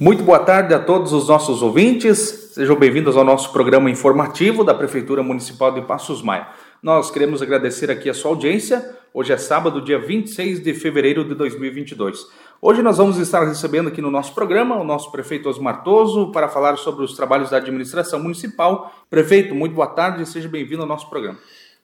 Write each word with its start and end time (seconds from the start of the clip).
Muito 0.00 0.24
boa 0.24 0.40
tarde 0.40 0.74
a 0.74 0.78
todos 0.80 1.12
os 1.12 1.28
nossos 1.28 1.62
ouvintes. 1.62 2.50
Sejam 2.52 2.74
bem-vindos 2.74 3.16
ao 3.16 3.22
nosso 3.22 3.52
programa 3.52 3.88
informativo 3.88 4.64
da 4.64 4.74
Prefeitura 4.74 5.22
Municipal 5.22 5.70
de 5.70 5.82
Passos 5.82 6.20
Maia. 6.20 6.48
Nós 6.82 7.12
queremos 7.12 7.40
agradecer 7.40 7.92
aqui 7.92 8.10
a 8.10 8.14
sua 8.14 8.32
audiência. 8.32 8.84
Hoje 9.14 9.32
é 9.32 9.36
sábado, 9.36 9.80
dia 9.80 9.96
26 9.96 10.60
de 10.60 10.74
fevereiro 10.74 11.24
de 11.24 11.36
2022. 11.36 12.26
Hoje 12.60 12.82
nós 12.82 12.98
vamos 12.98 13.18
estar 13.18 13.46
recebendo 13.46 13.86
aqui 13.86 14.02
no 14.02 14.10
nosso 14.10 14.34
programa 14.34 14.76
o 14.76 14.82
nosso 14.82 15.12
prefeito 15.12 15.48
Osmar 15.48 15.84
Toso 15.84 16.32
para 16.32 16.48
falar 16.48 16.76
sobre 16.76 17.04
os 17.04 17.14
trabalhos 17.14 17.50
da 17.50 17.58
administração 17.58 18.18
municipal. 18.18 18.92
Prefeito, 19.08 19.54
muito 19.54 19.76
boa 19.76 19.86
tarde 19.86 20.24
e 20.24 20.26
seja 20.26 20.48
bem-vindo 20.48 20.82
ao 20.82 20.88
nosso 20.88 21.08
programa. 21.08 21.38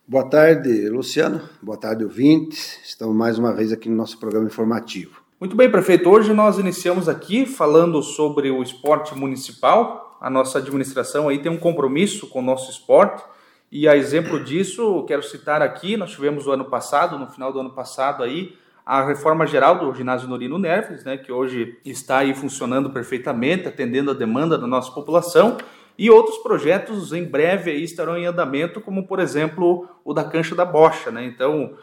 Boa 0.05 0.29
tarde, 0.29 0.89
Luciano. 0.89 1.43
Boa 1.63 1.79
tarde, 1.79 2.03
ouvintes. 2.03 2.81
Estamos 2.85 3.15
mais 3.15 3.39
uma 3.39 3.55
vez 3.55 3.71
aqui 3.71 3.89
no 3.89 3.95
nosso 3.95 4.19
programa 4.19 4.49
informativo. 4.49 5.20
Muito 5.41 5.57
bem, 5.57 5.71
prefeito. 5.71 6.11
Hoje 6.11 6.35
nós 6.35 6.59
iniciamos 6.59 7.09
aqui 7.09 7.47
falando 7.47 8.03
sobre 8.03 8.51
o 8.51 8.63
esporte 8.63 9.15
municipal. 9.17 10.19
A 10.21 10.29
nossa 10.29 10.59
administração 10.59 11.31
aí 11.31 11.39
tem 11.39 11.51
um 11.51 11.57
compromisso 11.57 12.27
com 12.27 12.41
o 12.41 12.43
nosso 12.43 12.71
esporte. 12.71 13.25
E 13.73 13.89
a 13.89 13.97
exemplo 13.97 14.45
disso, 14.45 15.03
quero 15.09 15.23
citar 15.23 15.63
aqui, 15.63 15.97
nós 15.97 16.11
tivemos 16.11 16.47
o 16.47 16.53
ano 16.53 16.67
passado, 16.67 17.19
no 17.19 17.27
final 17.27 17.55
do 17.55 17.59
ano 17.59 17.71
passado 17.71 18.23
aí, 18.23 18.55
a 18.85 19.03
reforma 19.03 19.47
geral 19.47 19.79
do 19.79 19.95
ginásio 19.95 20.29
Norino 20.29 20.59
Neves, 20.59 21.05
né, 21.05 21.17
que 21.17 21.33
hoje 21.33 21.79
está 21.87 22.19
aí 22.19 22.35
funcionando 22.35 22.91
perfeitamente, 22.91 23.67
atendendo 23.67 24.11
a 24.11 24.15
demanda 24.15 24.59
da 24.59 24.67
nossa 24.67 24.93
população, 24.93 25.57
e 25.97 26.11
outros 26.11 26.37
projetos 26.39 27.15
em 27.15 27.25
breve 27.25 27.71
aí 27.71 27.83
estarão 27.83 28.19
em 28.19 28.27
andamento, 28.27 28.79
como 28.79 29.07
por 29.07 29.19
exemplo 29.19 29.89
o 30.05 30.13
da 30.13 30.23
cancha 30.23 30.55
da 30.55 30.67
bocha, 30.67 31.11
né? 31.11 31.25
Então, 31.25 31.77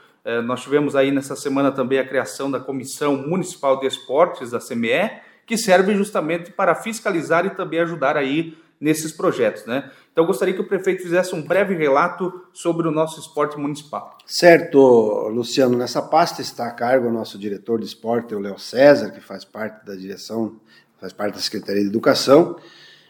nós 0.45 0.62
tivemos 0.62 0.95
aí 0.95 1.12
nessa 1.12 1.35
semana 1.35 1.71
também 1.71 1.99
a 1.99 2.07
criação 2.07 2.52
da 2.52 2.59
Comissão 2.59 3.16
Municipal 3.16 3.80
de 3.80 3.88
Esportes, 3.88 4.52
da 4.52 4.59
CME, 4.59 5.09
que 5.45 5.57
serve 5.57 5.95
justamente 5.95 6.52
para 6.52 6.76
fiscalizar 6.76 7.45
e 7.45 7.52
também 7.52 7.80
ajudar 7.80 8.17
aí 8.17 8.57
nesses 8.80 9.12
projetos, 9.12 9.66
né? 9.66 9.90
Então 10.12 10.26
gostaria 10.26 10.54
que 10.54 10.62
o 10.62 10.68
prefeito 10.68 11.01
fizesse 11.01 11.34
um 11.34 11.41
breve 11.41 11.76
relato 11.76 12.43
sobre 12.54 12.88
o 12.88 12.91
nosso 12.91 13.20
esporte 13.20 13.57
municipal. 13.57 14.18
Certo, 14.26 15.29
Luciano, 15.29 15.77
nessa 15.77 16.01
pasta 16.01 16.41
está 16.41 16.68
a 16.68 16.71
cargo 16.71 17.07
o 17.07 17.12
nosso 17.12 17.40
diretor 17.40 17.79
de 17.79 17.85
esporte, 17.85 18.35
o 18.35 18.40
Léo 18.40 18.60
César, 18.60 19.12
que 19.12 19.21
faz 19.21 19.45
parte 19.45 19.85
da 19.85 19.95
direção, 19.95 20.57
faz 20.99 21.13
parte 21.13 21.35
da 21.35 21.40
Secretaria 21.40 21.82
de 21.82 21.88
Educação, 21.88 22.57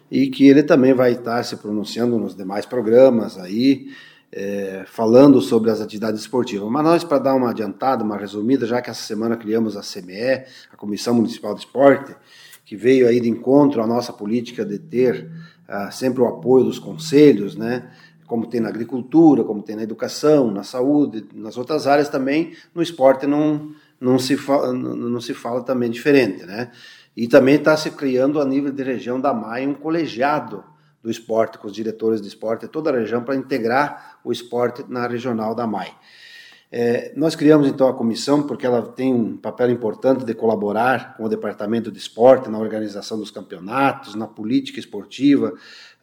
e 0.09 0.29
que 0.29 0.47
ele 0.47 0.63
também 0.63 0.93
vai 0.93 1.13
estar 1.13 1.43
se 1.43 1.57
pronunciando 1.57 2.17
nos 2.17 2.35
demais 2.35 2.65
programas 2.65 3.37
aí, 3.37 3.87
é, 4.31 4.83
falando 4.85 5.41
sobre 5.41 5.71
as 5.71 5.81
atividades 5.81 6.21
esportivas. 6.21 6.69
Mas 6.69 6.83
nós, 6.83 7.03
para 7.03 7.19
dar 7.19 7.35
uma 7.35 7.51
adiantada, 7.51 8.03
uma 8.03 8.17
resumida, 8.17 8.65
já 8.65 8.81
que 8.81 8.89
essa 8.89 9.01
semana 9.01 9.37
criamos 9.37 9.77
a 9.77 9.81
CME, 9.81 10.45
a 10.71 10.75
Comissão 10.75 11.13
Municipal 11.13 11.53
de 11.53 11.61
Esporte, 11.61 12.15
que 12.65 12.75
veio 12.75 13.07
aí 13.07 13.19
de 13.19 13.29
encontro 13.29 13.81
à 13.81 13.87
nossa 13.87 14.11
política 14.11 14.65
de 14.65 14.77
ter 14.77 15.29
ah, 15.67 15.89
sempre 15.91 16.21
o 16.21 16.27
apoio 16.27 16.65
dos 16.65 16.79
conselhos, 16.79 17.55
né? 17.55 17.89
como 18.25 18.45
tem 18.45 18.59
na 18.59 18.67
agricultura, 18.67 19.43
como 19.45 19.63
tem 19.63 19.77
na 19.77 19.83
educação, 19.83 20.51
na 20.51 20.63
saúde, 20.63 21.25
nas 21.33 21.57
outras 21.57 21.87
áreas 21.87 22.09
também, 22.09 22.53
no 22.75 22.81
esporte 22.81 23.25
não, 23.25 23.71
não, 24.01 24.19
se, 24.19 24.35
fala, 24.35 24.73
não, 24.73 25.21
se 25.21 25.33
fala 25.33 25.63
também 25.63 25.89
diferente. 25.89 26.45
Né? 26.45 26.69
E 27.15 27.25
também 27.27 27.55
está 27.55 27.77
se 27.77 27.89
criando 27.91 28.41
a 28.41 28.45
nível 28.45 28.71
de 28.71 28.83
região 28.83 29.19
da 29.19 29.33
MAI 29.33 29.65
um 29.65 29.73
colegiado 29.73 30.61
do 31.07 31.11
esporte, 31.11 31.57
com 31.57 31.67
os 31.67 31.73
diretores 31.73 32.21
de 32.21 32.27
esporte, 32.27 32.67
toda 32.67 32.89
a 32.89 32.93
região, 32.93 33.23
para 33.23 33.33
integrar 33.33 34.19
o 34.25 34.31
esporte 34.31 34.83
na 34.89 35.07
regional 35.07 35.55
da 35.55 35.65
MAI. 35.65 35.95
É, 36.69 37.13
nós 37.15 37.33
criamos 37.33 37.65
então 37.65 37.87
a 37.87 37.93
comissão 37.93 38.43
porque 38.43 38.65
ela 38.65 38.81
tem 38.81 39.13
um 39.13 39.37
papel 39.37 39.71
importante 39.71 40.25
de 40.25 40.33
colaborar 40.33 41.15
com 41.15 41.23
o 41.23 41.29
departamento 41.29 41.89
de 41.89 41.97
esporte 41.97 42.49
na 42.49 42.59
organização 42.59 43.17
dos 43.17 43.31
campeonatos, 43.31 44.15
na 44.15 44.27
política 44.27 44.81
esportiva, 44.81 45.53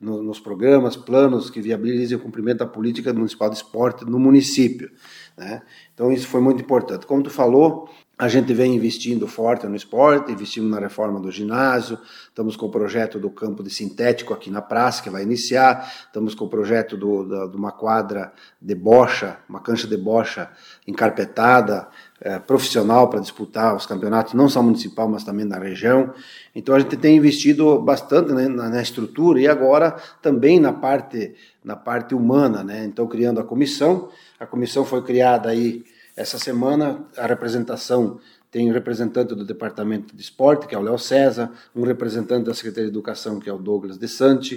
no, 0.00 0.22
nos 0.22 0.40
programas, 0.40 0.96
planos 0.96 1.50
que 1.50 1.60
viabilizem 1.60 2.16
o 2.16 2.20
cumprimento 2.20 2.60
da 2.60 2.66
política 2.66 3.12
municipal 3.12 3.50
de 3.50 3.56
esporte 3.56 4.06
no 4.06 4.18
município. 4.18 4.90
Né? 5.36 5.60
Então 5.92 6.10
isso 6.10 6.26
foi 6.28 6.40
muito 6.40 6.62
importante. 6.62 7.04
Como 7.04 7.22
tu 7.22 7.28
falou, 7.28 7.90
a 8.16 8.28
gente 8.28 8.54
vem 8.54 8.76
investindo 8.76 9.26
forte 9.26 9.66
no 9.66 9.74
esporte, 9.74 10.30
investimos 10.30 10.70
na 10.70 10.78
reforma 10.78 11.18
do 11.18 11.32
ginásio, 11.32 11.98
estamos 12.28 12.56
com 12.56 12.66
o 12.66 12.70
projeto 12.70 13.18
do 13.18 13.28
campo 13.28 13.62
de 13.62 13.70
sintético 13.70 14.32
aqui 14.32 14.50
na 14.50 14.62
praça, 14.62 15.02
que 15.02 15.10
vai 15.10 15.22
iniciar, 15.22 15.92
estamos 16.06 16.34
com 16.34 16.44
o 16.44 16.48
projeto 16.48 16.96
do, 16.96 17.24
da, 17.24 17.46
de 17.46 17.56
uma 17.56 17.72
quadra 17.72 18.32
de 18.62 18.74
bocha, 18.74 19.38
uma 19.48 19.60
cancha 19.60 19.88
de 19.88 19.96
bocha 19.96 20.48
encarpetada, 20.86 21.88
é, 22.20 22.38
profissional 22.38 23.10
para 23.10 23.18
disputar 23.20 23.74
os 23.74 23.84
campeonatos, 23.84 24.32
não 24.32 24.48
só 24.48 24.62
municipal, 24.62 25.08
mas 25.08 25.24
também 25.24 25.44
na 25.44 25.58
região. 25.58 26.14
Então 26.54 26.74
a 26.74 26.78
gente 26.78 26.96
tem 26.96 27.16
investido 27.16 27.80
bastante 27.80 28.32
né, 28.32 28.46
na, 28.46 28.68
na, 28.68 28.80
estrutura 28.80 29.40
e 29.40 29.48
agora 29.48 29.96
também 30.22 30.60
na 30.60 30.72
parte, 30.72 31.34
na 31.64 31.74
parte 31.74 32.14
humana, 32.14 32.62
né? 32.62 32.84
Então 32.84 33.06
criando 33.08 33.40
a 33.40 33.44
comissão, 33.44 34.08
a 34.38 34.46
comissão 34.46 34.84
foi 34.84 35.02
criada 35.02 35.50
aí 35.50 35.84
essa 36.16 36.38
semana, 36.38 37.04
a 37.16 37.26
representação 37.26 38.20
tem 38.50 38.70
um 38.70 38.72
representante 38.72 39.34
do 39.34 39.44
Departamento 39.44 40.14
de 40.14 40.22
Esporte, 40.22 40.66
que 40.68 40.74
é 40.74 40.78
o 40.78 40.82
Léo 40.82 40.98
César, 40.98 41.50
um 41.74 41.82
representante 41.82 42.46
da 42.46 42.54
Secretaria 42.54 42.84
de 42.84 42.92
Educação, 42.92 43.40
que 43.40 43.50
é 43.50 43.52
o 43.52 43.58
Douglas 43.58 43.98
De 43.98 44.06
Santi, 44.06 44.56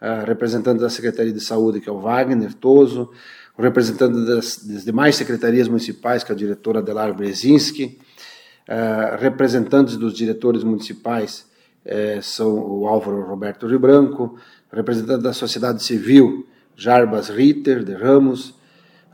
uh, 0.00 0.24
representante 0.24 0.80
da 0.80 0.88
Secretaria 0.88 1.32
de 1.32 1.40
Saúde, 1.40 1.80
que 1.80 1.88
é 1.88 1.92
o 1.92 1.98
Wagner 1.98 2.54
Toso, 2.54 3.10
o 3.58 3.62
representante 3.62 4.24
das, 4.24 4.64
das 4.64 4.84
demais 4.84 5.16
secretarias 5.16 5.66
municipais, 5.66 6.22
que 6.22 6.30
é 6.30 6.34
o 6.34 6.38
diretor 6.38 6.76
Adelar 6.76 7.12
Brezinski, 7.12 7.98
uh, 8.68 9.20
representantes 9.20 9.96
dos 9.96 10.14
diretores 10.14 10.62
municipais 10.62 11.50
eh, 11.84 12.20
são 12.22 12.54
o 12.54 12.86
Álvaro 12.86 13.22
Roberto 13.22 13.66
Rio 13.66 13.80
Branco, 13.80 14.38
representante 14.72 15.22
da 15.22 15.32
sociedade 15.32 15.82
civil, 15.82 16.46
Jarbas 16.76 17.28
Ritter 17.28 17.82
de 17.82 17.92
Ramos, 17.92 18.54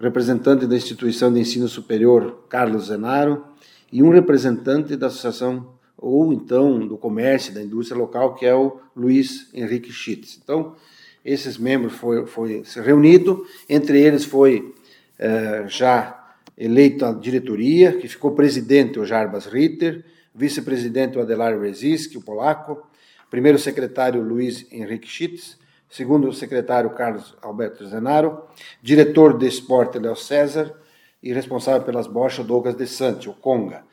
representante 0.01 0.67
da 0.67 0.77
instituição 0.77 1.33
de 1.33 1.41
ensino 1.41 1.69
superior 1.69 2.45
Carlos 2.49 2.87
Zenaro 2.87 3.45
e 3.93 4.03
um 4.03 4.11
representante 4.11 4.97
da 4.97 5.09
associação 5.09 5.75
ou 5.97 6.33
então 6.33 6.87
do 6.87 6.97
comércio, 6.97 7.53
da 7.53 7.63
indústria 7.63 7.99
local, 7.99 8.35
que 8.35 8.47
é 8.47 8.55
o 8.55 8.79
Luiz 8.95 9.49
Henrique 9.53 9.93
Schitz. 9.93 10.39
Então, 10.43 10.77
esses 11.25 11.59
membros 11.59 11.95
foi, 11.95 12.27
foi 12.27 12.63
se 12.65 12.81
reunido, 12.81 13.45
entre 13.69 14.01
eles 14.01 14.25
foi 14.25 14.75
eh, 15.19 15.65
já 15.67 16.15
eleito 16.57 17.05
a 17.05 17.13
diretoria, 17.13 17.93
que 17.93 18.07
ficou 18.07 18.33
presidente 18.33 18.99
o 18.99 19.05
Jarbas 19.05 19.47
Ritter, 19.47 20.05
vice-presidente 20.35 21.19
o 21.19 21.21
Adelar 21.21 21.59
Reziski, 21.61 22.17
o 22.17 22.23
polaco, 22.23 22.87
primeiro 23.29 23.59
secretário 23.59 24.23
Luiz 24.23 24.67
Henrique 24.71 25.09
Schitz, 25.09 25.59
segundo 25.89 26.29
o 26.29 26.33
secretário 26.33 26.91
Carlos 26.91 27.37
Alberto 27.41 27.87
Zenaro, 27.87 28.43
diretor 28.83 29.37
de 29.37 29.47
esporte 29.47 29.99
Léo 29.99 30.17
César 30.17 30.75
e 31.23 31.33
responsável 31.33 31.83
pelas 31.83 32.07
bochas 32.07 32.47
Douglas 32.47 32.77
de 32.77 32.87
Santi, 32.87 33.29
o 33.29 33.35
Conga. 33.35 33.87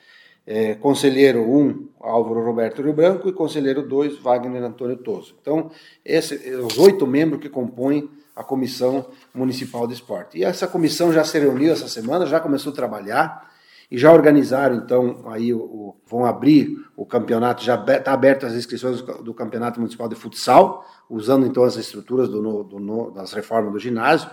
É, 0.47 0.75
conselheiro 0.75 1.41
1, 1.41 1.57
um, 1.57 1.87
Álvaro 1.99 2.43
Roberto 2.45 2.83
Rio 2.83 2.93
Branco, 2.93 3.27
e 3.27 3.33
conselheiro 3.33 3.81
2, 3.81 4.19
Wagner 4.19 4.61
Antônio 4.61 4.97
Toso. 4.97 5.35
Então, 5.41 5.71
esse, 6.03 6.35
os 6.57 6.77
oito 6.77 7.07
membros 7.07 7.41
que 7.41 7.49
compõem 7.49 8.07
a 8.35 8.43
Comissão 8.43 9.07
Municipal 9.33 9.87
de 9.87 9.95
Esporte. 9.95 10.37
E 10.37 10.43
essa 10.43 10.67
comissão 10.67 11.11
já 11.11 11.23
se 11.23 11.39
reuniu 11.39 11.71
essa 11.71 11.87
semana, 11.87 12.27
já 12.27 12.39
começou 12.39 12.71
a 12.71 12.75
trabalhar, 12.75 13.49
e 13.89 13.97
já 13.97 14.11
organizaram, 14.11 14.75
então, 14.75 15.23
aí 15.27 15.53
o 15.53 15.84
vão 16.07 16.25
abrir 16.25 16.85
o 16.95 17.05
campeonato, 17.05 17.63
já 17.63 17.75
está 17.75 18.13
aberto 18.13 18.45
as 18.45 18.53
inscrições 18.53 19.01
do, 19.01 19.33
Campeonato 19.33 19.79
Municipal 19.79 20.07
de 20.07 20.15
Futsal, 20.15 20.85
usando 21.09 21.45
então 21.45 21.63
as 21.63 21.75
estruturas 21.75 22.29
do, 22.29 22.63
do, 22.63 23.11
das 23.11 23.33
reformas 23.33 23.73
do 23.73 23.79
ginásio, 23.79 24.29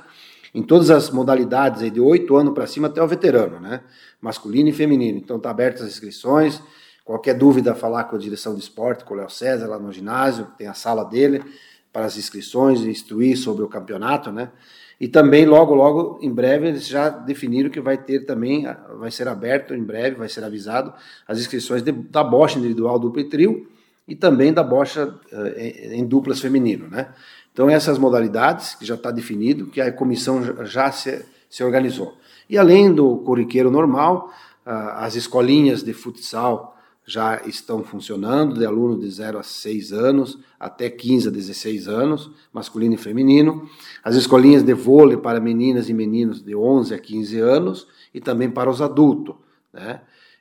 em 0.54 0.62
todas 0.62 0.90
as 0.90 1.10
modalidades, 1.10 1.82
aí, 1.82 1.90
de 1.90 2.00
oito 2.00 2.36
anos 2.36 2.52
para 2.52 2.66
cima 2.66 2.88
até 2.88 3.02
o 3.02 3.08
veterano, 3.08 3.58
né? 3.58 3.80
masculino 4.20 4.68
e 4.68 4.72
feminino. 4.72 5.18
Então 5.18 5.38
está 5.38 5.50
abertas 5.50 5.82
as 5.82 5.88
inscrições, 5.88 6.62
qualquer 7.04 7.34
dúvida, 7.34 7.74
falar 7.74 8.04
com 8.04 8.16
a 8.16 8.18
direção 8.18 8.54
de 8.54 8.60
esporte, 8.60 9.04
com 9.04 9.14
o 9.14 9.16
Léo 9.16 9.30
César, 9.30 9.66
lá 9.66 9.78
no 9.78 9.90
ginásio, 9.90 10.48
tem 10.58 10.66
a 10.66 10.74
sala 10.74 11.04
dele, 11.04 11.42
para 11.90 12.04
as 12.04 12.18
inscrições, 12.18 12.80
instruir 12.82 13.36
sobre 13.36 13.62
o 13.62 13.68
campeonato, 13.68 14.30
né? 14.30 14.50
E 15.00 15.08
também, 15.08 15.44
logo, 15.46 15.74
logo, 15.74 16.18
em 16.22 16.32
breve, 16.32 16.68
eles 16.68 16.86
já 16.86 17.08
definiram 17.08 17.70
que 17.70 17.80
vai 17.80 17.98
ter 17.98 18.20
também, 18.20 18.66
vai 18.98 19.10
ser 19.10 19.26
aberto 19.26 19.74
em 19.74 19.82
breve, 19.82 20.16
vai 20.16 20.28
ser 20.28 20.44
avisado, 20.44 20.92
as 21.26 21.38
inscrições 21.38 21.82
de, 21.82 21.92
da 21.92 22.22
bocha 22.22 22.58
individual 22.58 22.98
dupla 22.98 23.22
e 23.22 23.28
trio 23.28 23.68
e 24.06 24.14
também 24.14 24.52
da 24.52 24.62
bocha 24.62 25.06
uh, 25.06 25.58
em, 25.58 26.04
duplas 26.06 26.40
feminino, 26.40 26.88
né? 26.88 27.08
Então, 27.52 27.68
essas 27.68 27.98
modalidades, 27.98 28.74
que 28.74 28.84
já 28.84 28.94
está 28.94 29.10
definido, 29.10 29.66
que 29.66 29.80
a 29.80 29.92
comissão 29.92 30.64
já 30.64 30.90
se, 30.90 31.24
se 31.50 31.62
organizou. 31.62 32.16
E 32.48 32.56
além 32.56 32.92
do 32.92 33.18
corriqueiro 33.18 33.70
normal, 33.70 34.32
uh, 34.66 34.70
as 34.96 35.16
escolinhas 35.16 35.82
de 35.82 35.92
futsal 35.92 36.76
já 37.04 37.40
estão 37.46 37.82
funcionando, 37.82 38.58
de 38.58 38.64
alunos 38.64 39.00
de 39.00 39.10
0 39.10 39.38
a 39.38 39.42
6 39.42 39.92
anos 39.92 40.38
até 40.58 40.88
15 40.88 41.28
a 41.28 41.30
16 41.30 41.88
anos, 41.88 42.30
masculino 42.52 42.94
e 42.94 42.98
feminino. 42.98 43.68
As 44.04 44.14
escolinhas 44.14 44.62
de 44.62 44.72
vôlei 44.72 45.16
para 45.16 45.40
meninas 45.40 45.88
e 45.88 45.94
meninos 45.94 46.42
de 46.42 46.54
11 46.54 46.94
a 46.94 46.98
15 46.98 47.40
anos 47.40 47.88
e 48.14 48.20
também 48.20 48.50
para 48.50 48.70
os 48.70 48.80
adultos. 48.80 49.34
Né? 49.72 50.00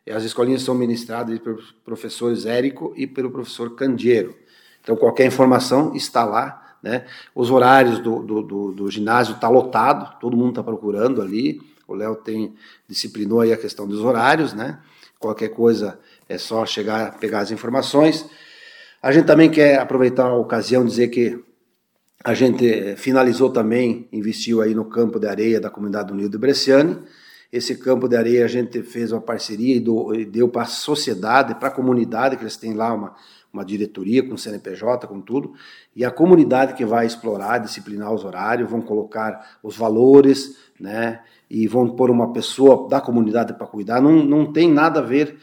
as 0.09 0.23
escolinhas 0.23 0.63
são 0.63 0.75
ministradas 0.75 1.39
pelos 1.39 1.71
professores 1.85 2.45
Érico 2.45 2.93
e 2.97 3.07
pelo 3.07 3.31
professor 3.31 3.75
Candiero. 3.75 4.35
Então, 4.81 4.95
qualquer 4.95 5.25
informação 5.25 5.95
está 5.95 6.25
lá. 6.25 6.75
Né? 6.81 7.05
Os 7.35 7.51
horários 7.51 7.99
do, 7.99 8.21
do, 8.23 8.41
do, 8.41 8.71
do 8.71 8.91
ginásio 8.91 9.35
está 9.35 9.47
lotado, 9.47 10.19
todo 10.19 10.35
mundo 10.35 10.49
está 10.49 10.63
procurando 10.63 11.21
ali. 11.21 11.61
O 11.87 11.93
Léo 11.93 12.15
tem 12.15 12.55
disciplinou 12.87 13.41
aí 13.41 13.53
a 13.53 13.57
questão 13.57 13.87
dos 13.87 13.99
horários, 13.99 14.53
né? 14.53 14.79
Qualquer 15.19 15.49
coisa 15.49 15.99
é 16.31 16.37
só 16.37 16.65
chegar, 16.65 17.17
pegar 17.19 17.39
as 17.39 17.51
informações. 17.51 18.25
A 19.01 19.11
gente 19.11 19.25
também 19.25 19.49
quer 19.49 19.79
aproveitar 19.79 20.27
a 20.27 20.35
ocasião 20.35 20.85
dizer 20.85 21.09
que 21.09 21.37
a 22.23 22.33
gente 22.33 22.65
eh, 22.67 22.95
finalizou 22.95 23.49
também, 23.49 24.07
investiu 24.13 24.61
aí 24.61 24.73
no 24.73 24.85
campo 24.85 25.19
de 25.19 25.27
areia 25.27 25.59
da 25.59 25.69
comunidade 25.69 26.13
Unido 26.13 26.29
de 26.29 26.37
Bresciani. 26.37 26.99
Esse 27.51 27.75
campo 27.75 28.07
de 28.07 28.15
areia 28.15 28.45
a 28.45 28.47
gente 28.47 28.81
fez 28.81 29.11
uma 29.11 29.19
parceria 29.19 29.75
e 29.75 30.25
deu 30.25 30.47
para 30.47 30.61
a 30.61 30.65
sociedade, 30.65 31.55
para 31.55 31.67
a 31.67 31.71
comunidade, 31.71 32.37
que 32.37 32.43
eles 32.43 32.55
têm 32.55 32.73
lá 32.73 32.93
uma, 32.93 33.13
uma 33.51 33.65
diretoria 33.65 34.23
com 34.25 34.37
CNPJ, 34.37 35.05
com 35.07 35.19
tudo, 35.19 35.53
e 35.93 36.05
a 36.05 36.11
comunidade 36.11 36.75
que 36.75 36.85
vai 36.85 37.05
explorar, 37.05 37.57
disciplinar 37.57 38.13
os 38.13 38.23
horários, 38.23 38.69
vão 38.69 38.81
colocar 38.81 39.57
os 39.61 39.75
valores, 39.75 40.55
né, 40.79 41.19
e 41.49 41.67
vão 41.67 41.89
pôr 41.89 42.09
uma 42.09 42.31
pessoa 42.31 42.87
da 42.87 43.01
comunidade 43.01 43.53
para 43.53 43.67
cuidar. 43.67 44.01
Não, 44.01 44.23
não 44.23 44.53
tem 44.53 44.71
nada 44.71 45.01
a 45.01 45.03
ver 45.03 45.37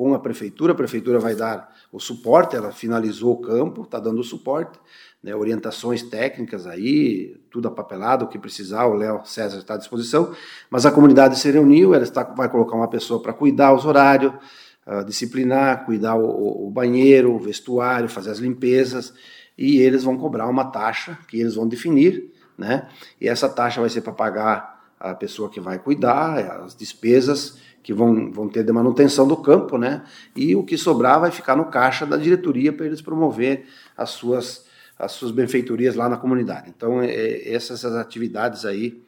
com 0.00 0.14
a 0.14 0.18
prefeitura, 0.18 0.72
a 0.72 0.74
prefeitura 0.74 1.18
vai 1.18 1.34
dar 1.34 1.76
o 1.92 2.00
suporte, 2.00 2.56
ela 2.56 2.72
finalizou 2.72 3.34
o 3.34 3.36
campo, 3.42 3.82
está 3.82 4.00
dando 4.00 4.20
o 4.20 4.24
suporte, 4.24 4.80
né, 5.22 5.36
orientações 5.36 6.02
técnicas 6.02 6.66
aí, 6.66 7.38
tudo 7.50 7.68
apapelado, 7.68 8.24
o 8.24 8.28
que 8.28 8.38
precisar, 8.38 8.86
o 8.86 8.94
Léo 8.94 9.20
César 9.26 9.58
está 9.58 9.74
à 9.74 9.76
disposição, 9.76 10.34
mas 10.70 10.86
a 10.86 10.90
comunidade 10.90 11.38
se 11.38 11.50
reuniu, 11.50 11.92
ela 11.92 12.02
está, 12.02 12.22
vai 12.22 12.48
colocar 12.48 12.76
uma 12.76 12.88
pessoa 12.88 13.20
para 13.20 13.34
cuidar 13.34 13.74
os 13.74 13.84
horários, 13.84 14.32
uh, 14.86 15.04
disciplinar, 15.04 15.84
cuidar 15.84 16.14
o, 16.14 16.66
o, 16.66 16.70
banheiro, 16.70 17.34
o 17.34 17.38
vestuário, 17.38 18.08
fazer 18.08 18.30
as 18.30 18.38
limpezas, 18.38 19.12
e 19.58 19.80
eles 19.80 20.02
vão 20.02 20.16
cobrar 20.16 20.48
uma 20.48 20.64
taxa 20.64 21.18
que 21.28 21.38
eles 21.38 21.56
vão 21.56 21.68
definir, 21.68 22.32
né, 22.56 22.88
e 23.20 23.28
essa 23.28 23.50
taxa 23.50 23.82
vai 23.82 23.90
ser 23.90 24.00
para 24.00 24.14
pagar 24.14 24.80
a 24.98 25.14
pessoa 25.14 25.50
que 25.50 25.60
vai 25.60 25.78
cuidar, 25.78 26.38
as 26.62 26.74
despesas 26.74 27.58
que 27.82 27.94
vão, 27.94 28.30
vão 28.30 28.48
ter 28.48 28.64
de 28.64 28.72
manutenção 28.72 29.26
do 29.26 29.36
campo, 29.36 29.78
né, 29.78 30.02
e 30.36 30.54
o 30.54 30.62
que 30.62 30.76
sobrar 30.76 31.20
vai 31.20 31.30
ficar 31.30 31.56
no 31.56 31.66
caixa 31.66 32.04
da 32.04 32.16
diretoria 32.16 32.72
para 32.72 32.86
eles 32.86 33.00
promover 33.00 33.66
as 33.96 34.10
suas 34.10 34.68
as 35.00 35.12
suas 35.12 35.30
benfeitorias 35.30 35.96
lá 35.96 36.08
na 36.08 36.18
comunidade. 36.18 36.68
Então, 36.68 37.00
é, 37.00 37.10
é, 37.10 37.54
essas 37.54 37.84
as 37.84 37.94
atividades 37.94 38.66
aí 38.66 39.02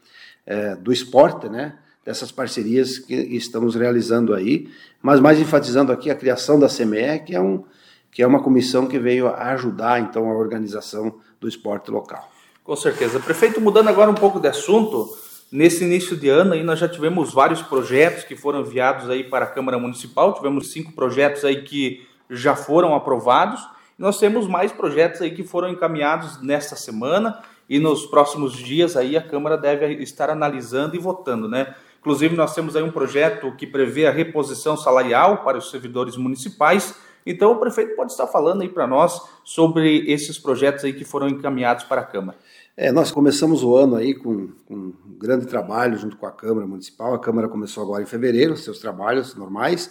é, 0.46 0.74
do 0.74 0.92
esporte, 0.92 1.48
né? 1.48 1.78
Dessas 2.04 2.32
parcerias 2.32 2.98
que 2.98 3.14
estamos 3.14 3.76
realizando 3.76 4.34
aí, 4.34 4.68
mas 5.00 5.20
mais 5.20 5.38
enfatizando 5.38 5.92
aqui 5.92 6.10
a 6.10 6.16
criação 6.16 6.58
da 6.58 6.66
CME, 6.66 7.20
que 7.24 7.34
é, 7.34 7.40
um, 7.40 7.62
que 8.10 8.22
é 8.22 8.26
uma 8.26 8.42
comissão 8.42 8.88
que 8.88 8.98
veio 8.98 9.28
ajudar, 9.28 10.00
então, 10.00 10.28
a 10.28 10.34
organização 10.34 11.20
do 11.40 11.46
esporte 11.46 11.92
local. 11.92 12.28
Com 12.64 12.74
certeza. 12.74 13.20
Prefeito, 13.20 13.60
mudando 13.60 13.88
agora 13.88 14.10
um 14.10 14.14
pouco 14.14 14.40
de 14.40 14.48
assunto, 14.48 15.16
nesse 15.52 15.84
início 15.84 16.16
de 16.16 16.30
ano 16.30 16.54
aí 16.54 16.62
nós 16.62 16.78
já 16.78 16.88
tivemos 16.88 17.32
vários 17.32 17.60
projetos 17.60 18.24
que 18.24 18.34
foram 18.34 18.60
enviados 18.60 19.10
aí 19.10 19.22
para 19.22 19.44
a 19.44 19.48
Câmara 19.48 19.78
Municipal, 19.78 20.32
tivemos 20.32 20.72
cinco 20.72 20.92
projetos 20.92 21.44
aí 21.44 21.62
que 21.62 22.06
já 22.30 22.56
foram 22.56 22.94
aprovados, 22.94 23.60
nós 23.98 24.18
temos 24.18 24.48
mais 24.48 24.72
projetos 24.72 25.20
aí 25.20 25.30
que 25.30 25.44
foram 25.44 25.68
encaminhados 25.68 26.42
nesta 26.42 26.74
semana 26.74 27.40
e 27.68 27.78
nos 27.78 28.06
próximos 28.06 28.54
dias 28.54 28.96
aí 28.96 29.16
a 29.16 29.22
Câmara 29.22 29.56
deve 29.58 29.86
estar 30.02 30.30
analisando 30.30 30.96
e 30.96 30.98
votando, 30.98 31.46
né? 31.46 31.74
Inclusive 32.00 32.34
nós 32.34 32.52
temos 32.52 32.74
aí 32.74 32.82
um 32.82 32.90
projeto 32.90 33.52
que 33.52 33.64
prevê 33.64 34.06
a 34.06 34.10
reposição 34.10 34.76
salarial 34.76 35.44
para 35.44 35.58
os 35.58 35.70
servidores 35.70 36.16
municipais. 36.16 36.96
Então 37.24 37.52
o 37.52 37.56
prefeito 37.56 37.94
pode 37.94 38.10
estar 38.10 38.26
falando 38.26 38.62
aí 38.62 38.68
para 38.68 38.88
nós 38.88 39.22
sobre 39.44 40.10
esses 40.10 40.36
projetos 40.36 40.84
aí 40.84 40.92
que 40.92 41.04
foram 41.04 41.28
encaminhados 41.28 41.84
para 41.84 42.00
a 42.00 42.04
Câmara. 42.04 42.36
É, 42.76 42.90
nós 42.90 43.12
começamos 43.12 43.62
o 43.62 43.76
ano 43.76 43.96
aí 43.96 44.14
com, 44.14 44.48
com 44.66 44.81
grande 45.22 45.46
trabalho 45.46 45.96
junto 45.96 46.16
com 46.16 46.26
a 46.26 46.32
Câmara 46.32 46.66
Municipal. 46.66 47.14
A 47.14 47.18
Câmara 47.18 47.48
começou 47.48 47.84
agora 47.84 48.02
em 48.02 48.06
fevereiro, 48.06 48.56
seus 48.56 48.80
trabalhos 48.80 49.34
normais. 49.36 49.90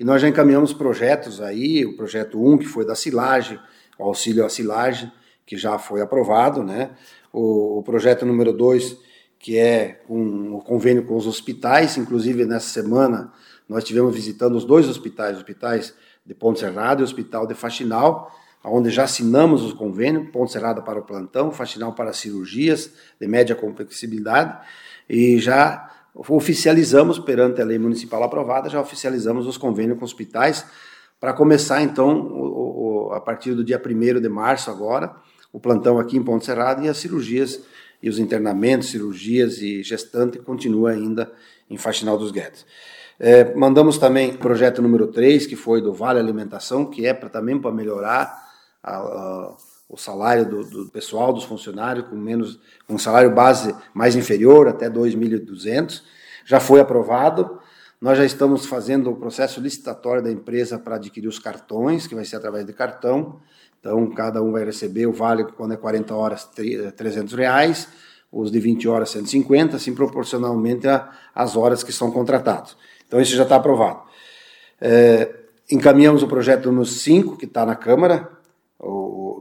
E 0.00 0.04
nós 0.04 0.22
já 0.22 0.28
encaminhamos 0.28 0.72
projetos 0.72 1.40
aí, 1.40 1.84
o 1.84 1.94
projeto 1.94 2.42
1, 2.42 2.58
que 2.58 2.66
foi 2.66 2.84
da 2.84 2.94
silagem, 2.94 3.60
o 3.98 4.04
auxílio 4.04 4.44
à 4.44 4.48
silagem, 4.48 5.12
que 5.44 5.56
já 5.56 5.78
foi 5.78 6.00
aprovado, 6.00 6.64
né? 6.64 6.90
O, 7.30 7.78
o 7.78 7.82
projeto 7.82 8.24
número 8.24 8.52
2, 8.52 8.96
que 9.38 9.58
é 9.58 10.00
um, 10.08 10.56
o 10.56 10.60
convênio 10.62 11.04
com 11.04 11.16
os 11.16 11.26
hospitais, 11.26 11.98
inclusive 11.98 12.46
nessa 12.46 12.68
semana 12.68 13.30
nós 13.68 13.84
tivemos 13.84 14.14
visitando 14.14 14.56
os 14.56 14.64
dois 14.64 14.88
hospitais, 14.88 15.36
hospitais 15.36 15.94
de 16.24 16.34
Ponte 16.34 16.60
Serrada 16.60 17.00
e 17.00 17.02
o 17.02 17.04
Hospital 17.04 17.46
de 17.46 17.54
Faxinal, 17.54 18.34
onde 18.64 18.90
já 18.90 19.04
assinamos 19.04 19.62
os 19.62 19.72
convênios, 19.72 20.30
Ponte 20.30 20.52
Serrada 20.52 20.82
para 20.82 20.98
o 20.98 21.02
plantão, 21.02 21.50
Faxinal 21.50 21.92
para 21.92 22.12
cirurgias 22.12 22.92
de 23.20 23.26
média 23.26 23.54
complexibilidade, 23.54 24.58
e 25.08 25.38
já 25.38 25.90
oficializamos 26.14 27.18
perante 27.18 27.60
a 27.60 27.64
lei 27.64 27.78
municipal 27.78 28.22
aprovada, 28.22 28.68
já 28.68 28.80
oficializamos 28.80 29.46
os 29.46 29.56
convênios 29.56 29.98
com 29.98 30.04
hospitais 30.04 30.64
para 31.18 31.32
começar 31.32 31.82
então 31.82 32.20
o, 32.20 33.08
o, 33.08 33.12
a 33.12 33.20
partir 33.20 33.54
do 33.54 33.64
dia 33.64 33.80
1 33.80 34.20
de 34.20 34.28
março 34.28 34.70
agora, 34.70 35.14
o 35.52 35.60
plantão 35.60 35.98
aqui 35.98 36.16
em 36.16 36.22
Ponte 36.22 36.44
Serrada 36.44 36.84
e 36.84 36.88
as 36.88 36.96
cirurgias 36.96 37.62
e 38.02 38.08
os 38.08 38.18
internamentos, 38.18 38.90
cirurgias 38.90 39.62
e 39.62 39.82
gestante 39.82 40.38
continua 40.38 40.90
ainda 40.90 41.32
em 41.70 41.76
Faxinal 41.76 42.18
dos 42.18 42.32
Guedes. 42.32 42.66
É, 43.20 43.54
mandamos 43.54 43.98
também 43.98 44.32
o 44.32 44.38
projeto 44.38 44.82
número 44.82 45.06
3, 45.06 45.46
que 45.46 45.54
foi 45.54 45.80
do 45.80 45.92
Vale 45.92 46.18
Alimentação, 46.18 46.86
que 46.86 47.06
é 47.06 47.14
pra, 47.14 47.28
também 47.28 47.56
para 47.56 47.70
melhorar 47.70 48.51
a, 48.82 48.96
a 48.96 49.56
o 49.92 49.96
salário 49.98 50.48
do, 50.48 50.64
do, 50.64 50.88
pessoal, 50.88 51.34
dos 51.34 51.44
funcionários, 51.44 52.06
com 52.08 52.16
menos 52.16 52.58
com 52.88 52.94
um 52.94 52.98
salário 52.98 53.30
base 53.30 53.76
mais 53.92 54.16
inferior, 54.16 54.66
até 54.66 54.88
2.200. 54.88 56.02
Já 56.46 56.58
foi 56.58 56.80
aprovado. 56.80 57.60
Nós 58.00 58.16
já 58.16 58.24
estamos 58.24 58.64
fazendo 58.64 59.10
o 59.10 59.16
processo 59.16 59.60
licitatório 59.60 60.22
da 60.22 60.32
empresa 60.32 60.78
para 60.78 60.96
adquirir 60.96 61.28
os 61.28 61.38
cartões, 61.38 62.06
que 62.06 62.14
vai 62.14 62.24
ser 62.24 62.36
através 62.36 62.64
de 62.64 62.72
cartão. 62.72 63.38
Então, 63.78 64.08
cada 64.12 64.42
um 64.42 64.50
vai 64.50 64.64
receber 64.64 65.06
o 65.06 65.12
vale, 65.12 65.44
quando 65.44 65.74
é 65.74 65.76
40 65.76 66.14
horas, 66.14 66.48
300 66.96 67.34
reais, 67.34 67.86
os 68.32 68.50
de 68.50 68.58
20 68.58 68.88
horas, 68.88 69.10
150, 69.10 69.76
assim 69.76 69.94
proporcionalmente 69.94 70.86
às 71.34 71.54
horas 71.54 71.82
que 71.84 71.92
são 71.92 72.10
contratados. 72.10 72.78
Então, 73.06 73.20
isso 73.20 73.36
já 73.36 73.42
está 73.42 73.56
aprovado. 73.56 74.04
É, 74.80 75.36
encaminhamos 75.70 76.22
o 76.22 76.28
projeto 76.28 76.66
número 76.66 76.86
5, 76.86 77.36
que 77.36 77.44
está 77.44 77.66
na 77.66 77.76
Câmara, 77.76 78.41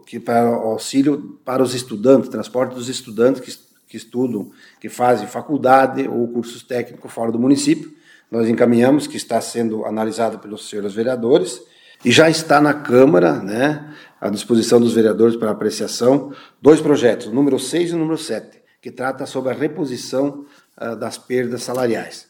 que 0.05 0.19
para 0.19 0.47
auxílio 0.47 1.39
para 1.45 1.63
os 1.63 1.73
estudantes, 1.73 2.29
transporte 2.29 2.75
dos 2.75 2.89
estudantes 2.89 3.41
que, 3.41 3.57
que 3.87 3.97
estudam, 3.97 4.51
que 4.79 4.89
fazem 4.89 5.27
faculdade 5.27 6.07
ou 6.07 6.27
cursos 6.27 6.63
técnicos 6.63 7.11
fora 7.11 7.31
do 7.31 7.39
município. 7.39 7.91
Nós 8.29 8.47
encaminhamos, 8.47 9.07
que 9.07 9.17
está 9.17 9.41
sendo 9.41 9.85
analisado 9.85 10.39
pelos 10.39 10.69
senhores 10.69 10.93
vereadores, 10.93 11.61
e 12.03 12.11
já 12.11 12.29
está 12.29 12.59
na 12.59 12.73
Câmara, 12.73 13.33
né, 13.41 13.93
à 14.19 14.29
disposição 14.29 14.79
dos 14.79 14.93
vereadores 14.93 15.35
para 15.35 15.51
apreciação, 15.51 16.33
dois 16.61 16.81
projetos, 16.81 17.27
o 17.27 17.31
número 17.31 17.59
6 17.59 17.91
e 17.91 17.93
o 17.93 17.97
número 17.97 18.17
7, 18.17 18.59
que 18.81 18.91
trata 18.91 19.25
sobre 19.25 19.51
a 19.51 19.55
reposição 19.55 20.45
uh, 20.79 20.95
das 20.95 21.17
perdas 21.17 21.63
salariais. 21.63 22.27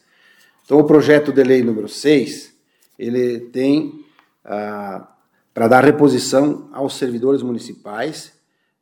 Então, 0.64 0.78
o 0.78 0.84
projeto 0.84 1.32
de 1.32 1.42
lei 1.42 1.62
número 1.62 1.88
6, 1.88 2.52
ele 2.98 3.40
tem 3.40 4.04
uh, 4.44 5.06
para 5.54 5.68
dar 5.68 5.84
reposição 5.84 6.68
aos 6.72 6.96
servidores 6.96 7.42
municipais, 7.42 8.32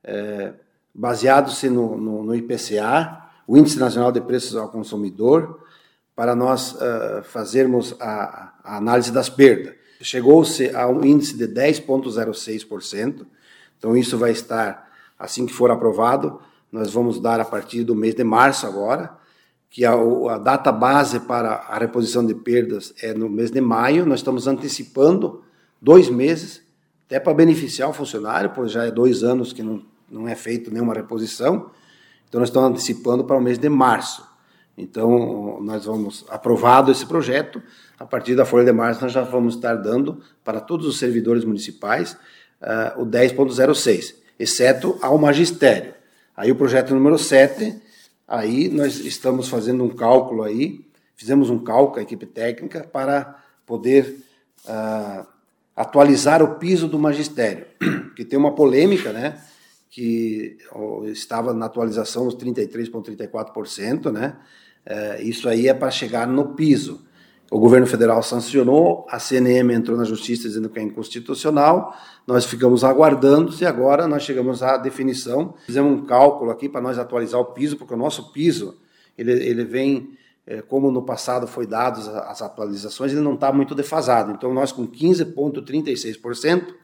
é, 0.05 0.53
baseados 0.95 1.63
no, 1.65 1.97
no, 1.97 2.23
no, 2.25 2.35
IPCA, 2.35 3.19
o 3.47 3.57
Índice 3.57 3.79
Nacional 3.79 4.13
de 4.13 4.21
Preços 4.21 4.57
ao 4.57 4.69
Consumidor, 4.69 5.61
para 6.15 6.35
nós 6.35 6.73
uh, 6.73 7.23
fazermos 7.25 7.95
a, 7.99 8.53
a, 8.63 8.77
análise 8.77 9.11
das 9.11 9.29
perdas. 9.29 9.75
Chegou-se 10.03 10.75
a 10.75 10.87
um 10.87 11.05
índice 11.05 11.37
de 11.37 11.49
10,06%, 11.49 13.27
então 13.79 13.97
isso 13.97 14.19
vai 14.19 14.31
estar, 14.31 14.91
assim 15.19 15.47
que 15.47 15.53
for 15.53 15.71
aprovado, 15.71 16.41
nós 16.71 16.93
vamos 16.93 17.21
dar 17.21 17.41
a 17.41 17.45
partir 17.45 17.85
do 17.85 17.95
mês 17.95 18.15
de 18.15 18.23
março 18.23 18.67
agora, 18.67 19.17
que 19.69 19.85
a, 19.85 19.93
a 19.93 20.39
data 20.39 20.71
base 20.71 21.21
para 21.21 21.53
a 21.53 21.79
reposição 21.79 22.25
de 22.25 22.35
perdas 22.35 22.95
é 23.03 23.15
no 23.15 23.29
mês 23.29 23.51
de 23.51 23.61
maio, 23.61 24.07
nós 24.07 24.21
estamos 24.21 24.47
antecipando 24.47 25.43
dois 25.81 26.09
meses, 26.09 26.63
até 27.07 27.19
para 27.19 27.35
beneficiar 27.35 27.89
o 27.89 27.93
funcionário, 27.93 28.53
pois 28.55 28.71
já 28.73 28.85
é 28.85 28.91
dois 28.91 29.23
anos 29.23 29.53
que 29.53 29.63
não, 29.63 29.83
não 30.11 30.29
é 30.29 30.35
feito 30.35 30.71
nenhuma 30.71 30.95
reposição. 30.95 31.71
Então, 32.29 32.39
nós 32.39 32.49
estamos 32.49 32.71
antecipando 32.71 33.25
para 33.25 33.37
o 33.37 33.41
mês 33.41 33.59
de 33.59 33.69
março. 33.69 34.25
Então, 34.77 35.61
nós 35.61 35.85
vamos, 35.85 36.25
aprovado 36.29 36.91
esse 36.91 37.05
projeto, 37.05 37.63
a 37.99 38.07
partir 38.07 38.35
da 38.35 38.45
folha 38.47 38.65
de 38.65 38.73
março, 38.73 39.03
nós 39.03 39.13
já 39.13 39.23
vamos 39.23 39.57
estar 39.57 39.75
dando 39.75 40.23
para 40.43 40.61
todos 40.61 40.87
os 40.87 40.99
servidores 40.99 41.45
municipais 41.45 42.17
uh, 42.63 43.03
o 43.03 43.07
10.06, 43.07 44.15
exceto 44.39 44.99
ao 45.03 45.19
magistério. 45.19 45.95
Aí 46.37 46.51
o 46.51 46.57
projeto 46.57 46.95
número 46.95 47.19
7, 47.19 47.77
aí 48.27 48.69
nós 48.69 48.99
estamos 49.01 49.49
fazendo 49.49 49.85
um 49.85 49.91
cálculo 49.91 50.43
aí, 50.43 50.87
fizemos 51.15 51.51
um 51.51 51.59
cálculo, 51.59 51.99
a 51.99 52.03
equipe 52.03 52.25
técnica, 52.25 52.89
para 52.91 53.39
poder 53.67 54.25
uh, 54.65 55.27
atualizar 55.81 56.43
o 56.43 56.57
piso 56.57 56.87
do 56.87 56.99
magistério, 56.99 57.65
que 58.15 58.25
tem 58.25 58.39
uma 58.39 58.55
polêmica, 58.55 59.13
né? 59.13 59.41
Que 59.89 60.59
estava 61.07 61.55
na 61.55 61.67
atualização 61.67 62.27
os 62.27 62.37
33,34%, 62.37 64.13
né? 64.13 64.37
Uh, 64.87 65.23
isso 65.23 65.49
aí 65.49 65.69
é 65.69 65.75
para 65.75 65.91
chegar 65.91 66.27
no 66.27 66.55
piso. 66.55 67.07
O 67.51 67.59
governo 67.59 67.87
federal 67.87 68.23
sancionou, 68.23 69.07
a 69.11 69.19
CNM 69.19 69.73
entrou 69.73 69.97
na 69.97 70.05
justiça 70.05 70.47
dizendo 70.47 70.69
que 70.69 70.79
é 70.79 70.83
inconstitucional, 70.83 71.97
nós 72.27 72.45
ficamos 72.45 72.85
aguardando 72.85 73.53
e 73.61 73.65
agora 73.65 74.07
nós 74.07 74.23
chegamos 74.23 74.63
à 74.63 74.77
definição. 74.77 75.55
Fizemos 75.67 75.93
um 75.99 76.05
cálculo 76.05 76.51
aqui 76.51 76.69
para 76.69 76.81
nós 76.81 76.99
atualizar 76.99 77.41
o 77.41 77.47
piso, 77.47 77.77
porque 77.77 77.95
o 77.95 77.97
nosso 77.97 78.33
piso 78.33 78.79
ele, 79.17 79.33
ele 79.33 79.65
vem, 79.65 80.11
como 80.69 80.91
no 80.91 81.03
passado 81.03 81.47
foi 81.47 81.67
dados 81.67 82.09
as 82.09 82.43
atualizações, 82.43 83.13
ele 83.13 83.21
não 83.21 83.35
está 83.35 83.53
muito 83.53 83.75
defasado. 83.75 84.33
Então 84.33 84.53
nós 84.53 84.73
com 84.73 84.87
15,36%, 84.87 86.75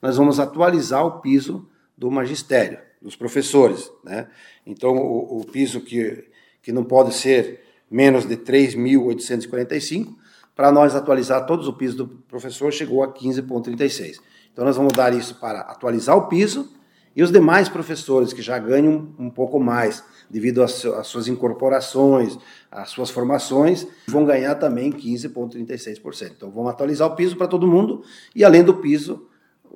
nós 0.00 0.16
vamos 0.16 0.40
atualizar 0.40 1.04
o 1.04 1.20
piso 1.20 1.68
do 1.96 2.10
magistério, 2.10 2.78
dos 3.00 3.14
professores. 3.14 3.90
Né? 4.02 4.26
Então 4.66 4.96
o, 4.96 5.40
o 5.40 5.44
piso 5.44 5.80
que, 5.80 6.24
que 6.62 6.72
não 6.72 6.84
pode 6.84 7.14
ser 7.14 7.62
menos 7.90 8.26
de 8.26 8.36
3.845, 8.36 10.14
para 10.54 10.70
nós 10.70 10.94
atualizar 10.94 11.46
todos 11.46 11.66
o 11.66 11.72
piso 11.72 11.96
do 11.96 12.06
professor, 12.06 12.72
chegou 12.72 13.02
a 13.02 13.08
15,36. 13.12 14.18
Então 14.52 14.64
nós 14.64 14.76
vamos 14.76 14.92
dar 14.92 15.12
isso 15.12 15.34
para 15.36 15.60
atualizar 15.60 16.16
o 16.16 16.28
piso 16.28 16.70
e 17.14 17.22
os 17.22 17.32
demais 17.32 17.68
professores 17.68 18.32
que 18.32 18.42
já 18.42 18.58
ganham 18.58 19.08
um 19.18 19.30
pouco 19.30 19.58
mais, 19.58 20.04
devido 20.30 20.62
às 20.62 20.72
suas 21.04 21.28
incorporações, 21.28 22.38
às 22.70 22.90
suas 22.90 23.10
formações, 23.10 23.86
vão 24.06 24.24
ganhar 24.24 24.54
também 24.54 24.92
15,36%. 24.92 26.32
Então 26.36 26.50
vamos 26.50 26.70
atualizar 26.70 27.08
o 27.08 27.16
piso 27.16 27.36
para 27.36 27.48
todo 27.48 27.66
mundo 27.66 28.02
e 28.34 28.44
além 28.44 28.62
do 28.62 28.74
piso, 28.74 29.26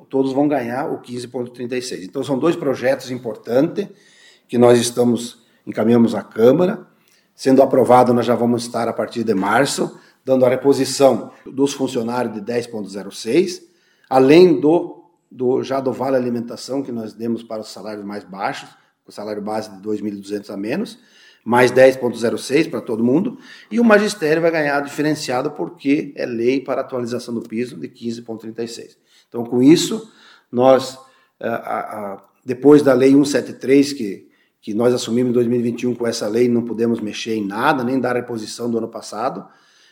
todos 0.09 0.33
vão 0.33 0.47
ganhar 0.47 0.91
o 0.91 1.03
15,36%. 1.03 2.05
Então 2.05 2.23
são 2.23 2.39
dois 2.39 2.55
projetos 2.55 3.11
importantes 3.11 3.89
que 4.47 4.57
nós 4.57 4.79
estamos 4.79 5.43
encaminhamos 5.67 6.15
à 6.15 6.23
Câmara 6.23 6.87
Sendo 7.35 7.63
aprovado, 7.63 8.15
nós 8.15 8.25
já 8.25 8.37
vamos 8.37 8.63
estar 8.63 8.87
a 8.87 8.93
partir 8.93 9.25
de 9.25 9.35
março, 9.35 9.99
dando 10.25 10.47
a 10.47 10.49
reposição 10.49 11.33
dos 11.45 11.73
funcionários 11.73 12.33
de 12.33 12.41
10,06, 12.41 13.61
além 14.09 14.61
do, 14.61 15.05
do 15.29 15.63
já 15.65 15.81
do 15.81 15.93
vale 15.93 16.17
alimentação 16.17 16.81
que 16.81 16.93
nós 16.93 17.13
demos 17.13 17.43
para 17.43 17.61
os 17.61 17.73
salários 17.73 18.05
mais 18.05 18.23
baixos, 18.23 18.69
o 19.07 19.13
salário 19.13 19.43
base 19.43 19.71
de 19.71 19.83
2.200 19.83 20.51
a 20.51 20.57
menos, 20.57 20.99
mais 21.45 21.71
10,06 21.71 22.71
para 22.71 22.81
todo 22.81 23.05
mundo, 23.05 23.39
e 23.71 23.79
o 23.79 23.85
magistério 23.85 24.41
vai 24.41 24.51
ganhar 24.51 24.81
diferenciado 24.81 25.51
porque 25.51 26.13
é 26.17 26.25
lei 26.25 26.61
para 26.61 26.81
atualização 26.81 27.35
do 27.35 27.43
piso 27.43 27.77
de 27.77 27.89
15,36. 27.89 28.97
Então, 29.29 29.45
com 29.45 29.63
isso, 29.63 30.11
nós, 30.51 30.99
eh, 31.39 32.17
depois 32.45 32.81
da 32.81 32.95
lei 32.95 33.11
173, 33.11 33.93
que 33.93 34.35
que 34.65 34.73
nós 34.73 34.95
assumimos 34.95 35.29
em 35.29 35.35
2021 35.35 35.95
com 35.95 36.07
essa 36.07 36.27
lei, 36.27 36.49
não 36.49 36.63
pudemos 36.63 36.99
mexer 36.99 37.35
em 37.35 37.45
nada, 37.45 37.85
nem 37.85 38.01
dar 38.01 38.13
a 38.17 38.21
reposição 38.21 38.71
do 38.71 38.79
ano 38.79 38.89
passado. 38.89 39.47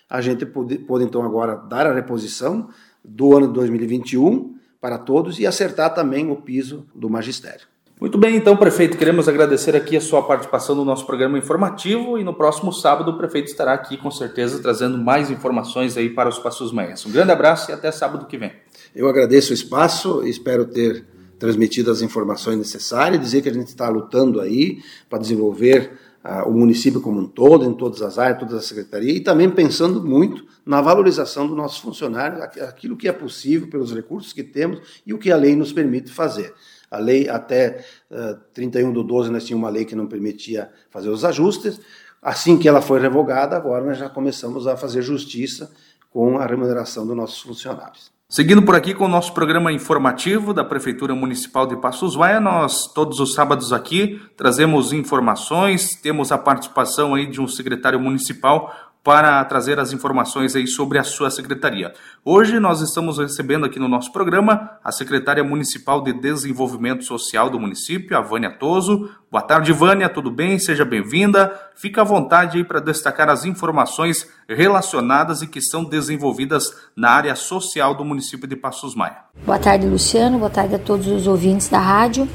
A 0.09 0.23
gente 0.23 0.47
pode, 0.47 0.78
pode 0.78 1.04
então 1.04 1.23
agora 1.23 1.57
dar 1.57 1.87
a 1.87 1.92
reposição 1.92 2.71
do 3.04 3.37
ano 3.37 3.49
de 3.49 3.52
2021 3.52 4.57
para 4.81 4.97
todos 4.97 5.38
e 5.38 5.47
acertar 5.47 5.92
também 5.92 6.31
o 6.31 6.37
piso 6.37 6.87
do 6.95 7.11
magistério. 7.11 7.66
Muito 8.02 8.18
bem, 8.18 8.35
então, 8.35 8.56
prefeito, 8.56 8.99
queremos 8.99 9.28
agradecer 9.28 9.76
aqui 9.76 9.97
a 9.97 10.00
sua 10.00 10.25
participação 10.25 10.75
no 10.75 10.85
nosso 10.85 11.06
programa 11.06 11.38
informativo 11.38 12.18
e 12.18 12.25
no 12.25 12.35
próximo 12.35 12.73
sábado 12.73 13.12
o 13.12 13.16
prefeito 13.16 13.47
estará 13.47 13.73
aqui 13.73 13.97
com 13.97 14.11
certeza 14.11 14.59
trazendo 14.59 14.99
mais 14.99 15.30
informações 15.30 15.97
aí 15.97 16.11
para 16.11 16.28
os 16.28 16.37
Passos 16.37 16.73
Meias. 16.73 17.06
Um 17.06 17.12
grande 17.12 17.30
abraço 17.30 17.71
e 17.71 17.73
até 17.73 17.92
sábado 17.92 18.26
que 18.26 18.37
vem. 18.37 18.50
Eu 18.92 19.09
agradeço 19.09 19.52
o 19.52 19.54
espaço 19.54 20.26
espero 20.26 20.64
ter 20.64 21.06
transmitido 21.38 21.92
as 21.92 22.02
informações 22.02 22.59
necessárias, 22.59 23.21
dizer 23.21 23.40
que 23.40 23.49
a 23.49 23.54
gente 23.54 23.68
está 23.68 23.88
lutando 23.88 24.40
aí 24.40 24.82
para 25.09 25.21
desenvolver 25.21 25.92
uh, 26.25 26.49
o 26.49 26.52
município 26.52 27.00
como 27.00 27.21
um 27.21 27.26
todo, 27.28 27.64
em 27.64 27.73
todas 27.73 28.02
as 28.02 28.18
áreas, 28.18 28.40
todas 28.40 28.54
as 28.56 28.64
secretarias, 28.64 29.16
e 29.16 29.21
também 29.21 29.49
pensando 29.49 30.02
muito 30.02 30.44
na 30.66 30.80
valorização 30.80 31.47
dos 31.47 31.56
nossos 31.56 31.78
funcionários, 31.78 32.42
aquilo 32.42 32.97
que 32.97 33.06
é 33.06 33.12
possível 33.12 33.68
pelos 33.68 33.94
recursos 33.94 34.32
que 34.32 34.42
temos 34.42 34.80
e 35.06 35.14
o 35.14 35.18
que 35.18 35.30
a 35.30 35.37
lei 35.37 35.54
nos 35.54 35.73
permite 35.73 36.11
fazer. 36.11 36.52
A 36.92 36.99
lei, 36.99 37.28
até 37.28 37.84
uh, 38.11 38.38
31 38.52 38.92
do 38.92 39.02
12, 39.02 39.30
nós 39.30 39.44
tínhamos 39.44 39.64
uma 39.64 39.72
lei 39.72 39.87
que 39.87 39.96
não 39.96 40.06
permitia 40.06 40.70
fazer 40.90 41.08
os 41.08 41.25
ajustes. 41.25 41.80
Assim 42.20 42.58
que 42.58 42.68
ela 42.68 42.82
foi 42.82 43.00
revogada, 43.00 43.56
agora 43.56 43.84
nós 43.84 43.99
já 43.99 44.08
começamos 44.08 44.66
a 44.66 44.76
fazer 44.76 45.00
justiça 45.00 45.72
com 46.11 46.38
a 46.38 46.46
remuneração 46.46 47.06
dos 47.06 47.16
nossos 47.16 47.40
funcionários. 47.40 48.12
Seguindo 48.28 48.62
por 48.62 48.75
aqui 48.75 48.94
com 48.94 49.04
o 49.04 49.08
nosso 49.08 49.34
programa 49.34 49.72
informativo 49.72 50.54
da 50.54 50.64
Prefeitura 50.64 51.14
Municipal 51.14 51.66
de 51.66 51.76
Passos 51.76 52.14
Vaia, 52.14 52.40
nós 52.40 52.87
todos 52.92 53.20
os 53.20 53.34
sábados 53.34 53.72
aqui 53.72 54.20
trazemos 54.37 54.92
informações, 54.92 55.96
temos 56.00 56.32
a 56.32 56.38
participação 56.38 57.14
aí 57.14 57.26
de 57.26 57.40
um 57.40 57.49
secretário 57.49 58.00
municipal 58.00 58.91
para 59.02 59.44
trazer 59.44 59.80
as 59.80 59.92
informações 59.92 60.54
aí 60.54 60.66
sobre 60.66 60.99
a 60.99 61.04
sua 61.04 61.30
secretaria. 61.30 61.92
Hoje 62.25 62.61
nós 62.61 62.80
estamos 62.80 63.18
recebendo 63.18 63.66
aqui 63.66 63.78
no 63.78 63.88
nosso 63.88 64.12
programa 64.12 64.78
a 64.82 64.92
secretária 64.92 65.42
municipal 65.42 66.02
de 66.02 66.12
Desenvolvimento 66.12 67.04
Social 67.04 67.50
do 67.50 67.59
município, 67.59 68.16
a 68.16 68.21
Vânia 68.21 68.50
Toso. 68.50 69.11
Boa 69.30 69.42
tarde, 69.42 69.73
Vânia, 69.73 70.09
tudo 70.09 70.30
bem? 70.30 70.59
Seja 70.59 70.85
bem-vinda. 70.85 71.52
Fica 71.75 72.02
à 72.02 72.04
vontade 72.04 72.59
aí 72.59 72.64
para 72.64 72.78
destacar 72.78 73.28
as 73.28 73.44
informações 73.44 74.28
relacionadas 74.49 75.42
e 75.42 75.49
que 75.49 75.61
são 75.61 75.85
desenvolvidas 75.85 76.73
na 76.97 77.11
área 77.11 77.35
social 77.35 77.94
do 77.94 78.04
município 78.04 78.47
de 78.47 78.54
Passos 78.54 78.94
Maia. 78.94 79.16
Boa 79.44 79.59
tarde, 79.59 79.87
Luciano. 79.87 80.38
Boa 80.38 80.50
tarde 80.50 80.76
a 80.76 80.78
todos 80.78 81.09
os 81.09 81.26
ouvintes 81.26 81.68
da 81.68 81.80
rádio. 81.80 82.28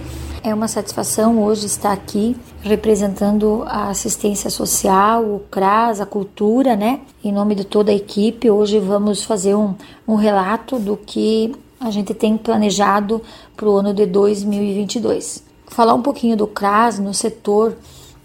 É 0.47 0.53
uma 0.53 0.69
satisfação 0.69 1.43
hoje 1.43 1.65
estar 1.65 1.91
aqui 1.91 2.33
representando 2.61 3.65
a 3.67 3.89
assistência 3.89 4.49
social, 4.49 5.21
o 5.21 5.39
CRAS, 5.51 5.99
a 5.99 6.05
cultura, 6.05 6.73
né? 6.73 7.01
Em 7.21 7.33
nome 7.33 7.53
de 7.53 7.65
toda 7.65 7.91
a 7.91 7.93
equipe, 7.93 8.49
hoje 8.49 8.79
vamos 8.79 9.25
fazer 9.25 9.55
um, 9.55 9.75
um 10.07 10.15
relato 10.15 10.79
do 10.79 10.95
que 10.95 11.53
a 11.81 11.91
gente 11.91 12.13
tem 12.13 12.37
planejado 12.37 13.21
para 13.57 13.67
o 13.67 13.75
ano 13.75 13.93
de 13.93 14.05
2022. 14.05 15.43
Falar 15.67 15.93
um 15.93 16.01
pouquinho 16.01 16.37
do 16.37 16.47
CRAS 16.47 16.97
no 16.97 17.13
setor 17.13 17.75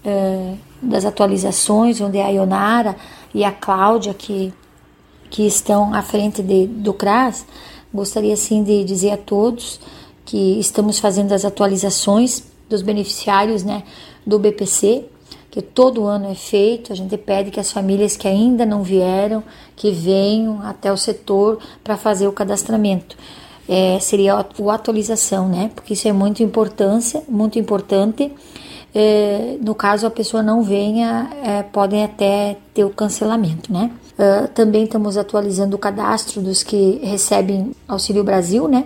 eh, 0.05 0.53
das 0.81 1.03
atualizações, 1.03 1.99
onde 1.99 2.19
é 2.19 2.25
a 2.25 2.29
Ionara 2.29 2.95
e 3.33 3.43
a 3.43 3.51
Cláudia 3.51 4.13
que, 4.13 4.53
que 5.29 5.45
estão 5.45 5.93
à 5.93 6.01
frente 6.01 6.41
de, 6.41 6.67
do 6.67 6.93
CRAS, 6.93 7.45
gostaria 7.93 8.37
sim 8.37 8.63
de 8.63 8.81
dizer 8.85 9.11
a 9.11 9.17
todos 9.17 9.77
que 10.25 10.59
estamos 10.59 10.99
fazendo 10.99 11.31
as 11.33 11.45
atualizações 11.45 12.43
dos 12.69 12.81
beneficiários 12.81 13.63
né, 13.63 13.83
do 14.25 14.39
BPC, 14.39 15.05
que 15.51 15.61
todo 15.61 16.05
ano 16.05 16.31
é 16.31 16.35
feito. 16.35 16.91
A 16.91 16.95
gente 16.95 17.15
pede 17.17 17.51
que 17.51 17.59
as 17.59 17.71
famílias 17.71 18.17
que 18.17 18.27
ainda 18.27 18.65
não 18.65 18.83
vieram, 18.83 19.43
que 19.75 19.91
venham 19.91 20.61
até 20.63 20.91
o 20.91 20.97
setor 20.97 21.59
para 21.83 21.97
fazer 21.97 22.27
o 22.27 22.31
cadastramento. 22.31 23.15
É, 23.67 23.97
seria 23.99 24.33
a 24.33 24.73
atualização, 24.73 25.47
né? 25.47 25.71
Porque 25.73 25.93
isso 25.93 26.07
é 26.07 26.11
muito 26.11 26.43
importância, 26.43 27.23
muito 27.29 27.57
importante. 27.57 28.31
É, 28.95 29.57
no 29.61 29.73
caso 29.73 30.05
a 30.05 30.11
pessoa 30.11 30.43
não 30.43 30.61
venha, 30.61 31.29
é, 31.43 31.63
podem 31.63 32.03
até 32.03 32.57
ter 32.73 32.83
o 32.83 32.89
cancelamento, 32.89 33.71
né? 33.71 33.91
Uh, 34.13 34.47
também 34.49 34.83
estamos 34.83 35.17
atualizando 35.17 35.75
o 35.75 35.79
cadastro 35.79 36.39
dos 36.39 36.61
que 36.61 36.99
recebem 37.03 37.71
Auxílio 37.87 38.23
Brasil, 38.23 38.67
né? 38.67 38.85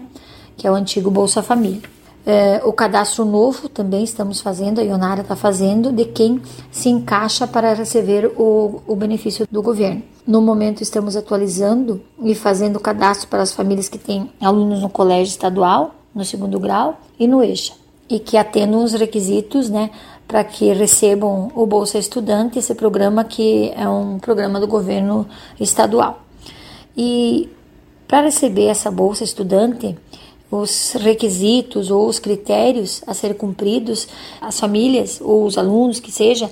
Que 0.57 0.67
é 0.67 0.71
o 0.71 0.75
antigo 0.75 1.11
Bolsa 1.11 1.43
Família. 1.43 1.81
É, 2.25 2.61
o 2.65 2.73
cadastro 2.73 3.23
novo 3.23 3.69
também 3.69 4.03
estamos 4.03 4.41
fazendo, 4.41 4.81
a 4.81 4.83
Ionara 4.83 5.21
está 5.21 5.33
fazendo, 5.33 5.93
de 5.93 6.03
quem 6.03 6.41
se 6.69 6.89
encaixa 6.89 7.47
para 7.47 7.73
receber 7.73 8.25
o, 8.35 8.81
o 8.85 8.95
benefício 8.97 9.47
do 9.49 9.61
governo. 9.61 10.03
No 10.27 10.41
momento 10.41 10.83
estamos 10.83 11.15
atualizando 11.15 12.01
e 12.21 12.35
fazendo 12.35 12.75
o 12.75 12.81
cadastro 12.81 13.29
para 13.29 13.41
as 13.41 13.53
famílias 13.53 13.87
que 13.87 13.97
têm 13.97 14.29
alunos 14.41 14.81
no 14.81 14.89
colégio 14.89 15.31
estadual, 15.31 15.95
no 16.13 16.25
segundo 16.25 16.59
grau 16.59 16.99
e 17.17 17.27
no 17.27 17.41
EJA, 17.41 17.71
e 18.09 18.19
que 18.19 18.35
atendam 18.35 18.83
os 18.83 18.91
requisitos 18.91 19.69
né, 19.69 19.89
para 20.27 20.43
que 20.43 20.73
recebam 20.73 21.49
o 21.55 21.65
Bolsa 21.65 21.97
Estudante, 21.97 22.59
esse 22.59 22.75
programa 22.75 23.23
que 23.23 23.71
é 23.73 23.87
um 23.87 24.19
programa 24.19 24.59
do 24.59 24.67
governo 24.67 25.25
estadual. 25.57 26.21
E 26.97 27.49
para 28.05 28.21
receber 28.21 28.65
essa 28.65 28.91
Bolsa 28.91 29.23
Estudante, 29.23 29.97
os 30.49 30.93
requisitos 30.93 31.91
ou 31.91 32.07
os 32.07 32.19
critérios 32.19 33.01
a 33.05 33.13
serem 33.13 33.35
cumpridos, 33.35 34.07
as 34.41 34.59
famílias 34.59 35.19
ou 35.21 35.45
os 35.45 35.57
alunos, 35.57 35.99
que 35.99 36.11
seja, 36.11 36.49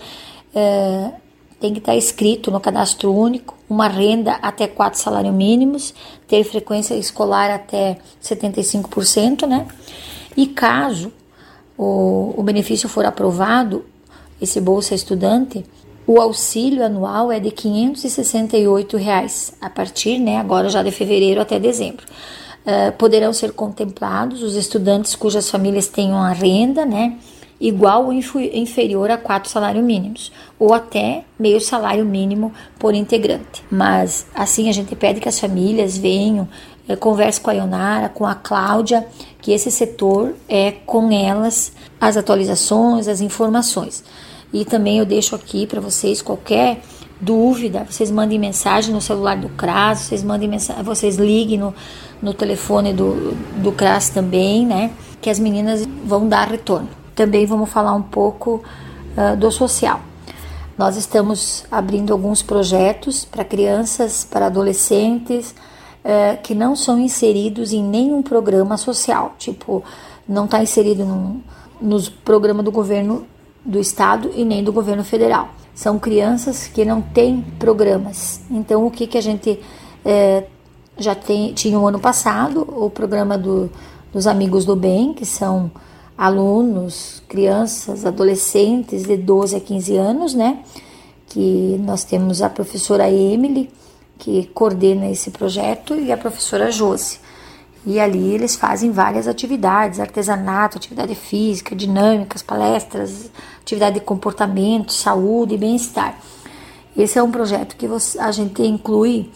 é, 0.53 1.11
tem 1.59 1.73
que 1.73 1.79
estar 1.79 1.95
escrito 1.95 2.51
no 2.51 2.59
cadastro 2.59 3.13
único, 3.13 3.55
uma 3.69 3.87
renda 3.87 4.33
até 4.41 4.67
quatro 4.67 4.99
salários 4.99 5.33
mínimos, 5.33 5.93
ter 6.27 6.43
frequência 6.43 6.93
escolar 6.95 7.49
até 7.49 7.97
75%, 8.21 9.47
né? 9.47 9.67
E 10.35 10.47
caso 10.47 11.11
o, 11.77 12.33
o 12.37 12.43
benefício 12.43 12.89
for 12.89 13.05
aprovado, 13.05 13.85
esse 14.41 14.59
Bolsa 14.59 14.93
Estudante, 14.93 15.65
O 16.07 16.21
auxílio 16.21 16.85
anual 16.85 17.31
é 17.31 17.39
de 17.39 17.49
568 17.49 18.95
reais, 18.95 19.53
a 19.59 19.71
partir, 19.71 20.19
né, 20.19 20.37
agora 20.37 20.69
já 20.69 20.83
de 20.83 20.91
fevereiro 20.91 21.41
até 21.41 21.59
dezembro. 21.59 22.05
Uh, 22.65 22.91
poderão 22.93 23.31
ser 23.31 23.51
contemplados 23.51 24.41
os 24.41 24.55
estudantes 24.55 25.15
cujas 25.15 25.51
famílias 25.51 25.87
tenham 25.87 26.17
a 26.17 26.31
renda, 26.31 26.83
né, 26.83 27.15
igual 27.59 28.05
ou 28.05 28.13
inferior 28.13 29.09
a 29.09 29.17
quatro 29.17 29.49
salários 29.49 29.83
mínimos, 29.83 30.31
ou 30.59 30.73
até 30.73 31.23
meio 31.39 31.61
salário 31.61 32.05
mínimo 32.05 32.51
por 32.77 32.93
integrante. 32.93 33.63
Mas 33.71 34.25
assim 34.33 34.69
a 34.69 34.73
gente 34.73 34.95
pede 34.95 35.19
que 35.21 35.29
as 35.29 35.39
famílias 35.39 35.97
venham, 35.97 36.47
eh, 36.87 36.95
converse 36.95 37.39
com 37.39 37.49
a 37.49 37.53
Ionara, 37.53 38.09
com 38.09 38.25
a 38.25 38.35
Cláudia, 38.35 39.07
que 39.41 39.51
esse 39.51 39.71
setor 39.71 40.35
é 40.49 40.71
com 40.71 41.11
elas 41.11 41.71
as 41.99 42.17
atualizações, 42.17 43.07
as 43.07 43.21
informações. 43.21 44.03
E 44.53 44.65
também 44.65 44.99
eu 44.99 45.05
deixo 45.05 45.35
aqui 45.35 45.65
para 45.65 45.81
vocês 45.81 46.21
qualquer 46.21 46.81
dúvida, 47.19 47.85
vocês 47.89 48.11
mandem 48.11 48.37
mensagem 48.37 48.93
no 48.93 49.01
celular 49.01 49.37
do 49.37 49.49
CRAS, 49.49 49.99
vocês 49.99 50.21
mandem 50.23 50.49
mensagem, 50.49 50.83
vocês 50.83 51.15
liguem 51.15 51.57
no, 51.57 51.73
no 52.21 52.33
telefone 52.33 52.93
do, 52.93 53.33
do 53.57 53.71
CRAS 53.71 54.09
também, 54.09 54.65
né? 54.65 54.91
Que 55.21 55.29
as 55.29 55.39
meninas 55.39 55.85
vão 56.05 56.27
dar 56.27 56.47
retorno 56.47 56.89
também 57.15 57.45
vamos 57.45 57.69
falar 57.69 57.93
um 57.93 58.01
pouco 58.01 58.61
uh, 59.17 59.35
do 59.37 59.49
social. 59.49 60.01
Nós 60.77 60.97
estamos 60.97 61.63
abrindo 61.71 62.11
alguns 62.11 62.43
projetos 62.43 63.23
para 63.23 63.45
crianças, 63.45 64.27
para 64.29 64.47
adolescentes 64.47 65.55
uh, 66.03 66.41
que 66.43 66.53
não 66.53 66.75
são 66.75 66.99
inseridos 66.99 67.71
em 67.71 67.81
nenhum 67.81 68.21
programa 68.21 68.75
social, 68.75 69.33
tipo, 69.39 69.81
não 70.27 70.45
está 70.45 70.61
inserido 70.61 71.05
no, 71.05 71.41
nos 71.81 72.09
programas 72.09 72.65
do 72.65 72.71
governo 72.71 73.25
do 73.63 73.79
estado 73.79 74.31
e 74.35 74.43
nem 74.43 74.63
do 74.63 74.73
governo 74.73 75.03
federal. 75.03 75.49
São 75.73 75.97
crianças 75.97 76.67
que 76.67 76.85
não 76.85 77.01
têm 77.01 77.41
programas. 77.57 78.41
Então, 78.51 78.85
o 78.85 78.91
que, 78.91 79.07
que 79.07 79.17
a 79.17 79.21
gente 79.21 79.59
uh, 80.05 80.43
já 80.97 81.13
tem, 81.13 81.53
tinha 81.53 81.79
o 81.79 81.87
ano 81.87 81.99
passado, 81.99 82.61
o 82.61 82.89
programa 82.89 83.37
do, 83.37 83.69
dos 84.13 84.27
Amigos 84.27 84.65
do 84.65 84.75
Bem, 84.75 85.13
que 85.13 85.25
são 85.25 85.71
alunos, 86.17 87.21
crianças, 87.27 88.05
adolescentes 88.05 89.03
de 89.03 89.17
12 89.17 89.55
a 89.55 89.59
15 89.59 89.97
anos, 89.97 90.33
né? 90.33 90.59
Que 91.27 91.77
nós 91.83 92.03
temos 92.03 92.41
a 92.41 92.49
professora 92.49 93.09
Emily, 93.09 93.69
que 94.17 94.45
coordena 94.53 95.09
esse 95.09 95.31
projeto, 95.31 95.95
e 95.95 96.11
a 96.11 96.17
professora 96.17 96.71
Josi. 96.71 97.19
E 97.85 97.99
ali 97.99 98.33
eles 98.33 98.55
fazem 98.55 98.91
várias 98.91 99.27
atividades, 99.27 99.99
artesanato, 99.99 100.77
atividade 100.77 101.13
física, 101.13 101.75
dinâmicas, 101.75 102.41
palestras, 102.41 103.29
atividade 103.61 103.99
de 103.99 104.05
comportamento, 104.05 104.91
saúde 104.91 105.53
e 105.53 105.57
bem-estar. 105.57 106.17
Esse 106.97 107.19
é 107.19 107.23
um 107.23 107.29
projeto 107.29 107.75
que 107.75 107.87
a 108.19 108.31
gente 108.31 108.63
inclui 108.63 109.29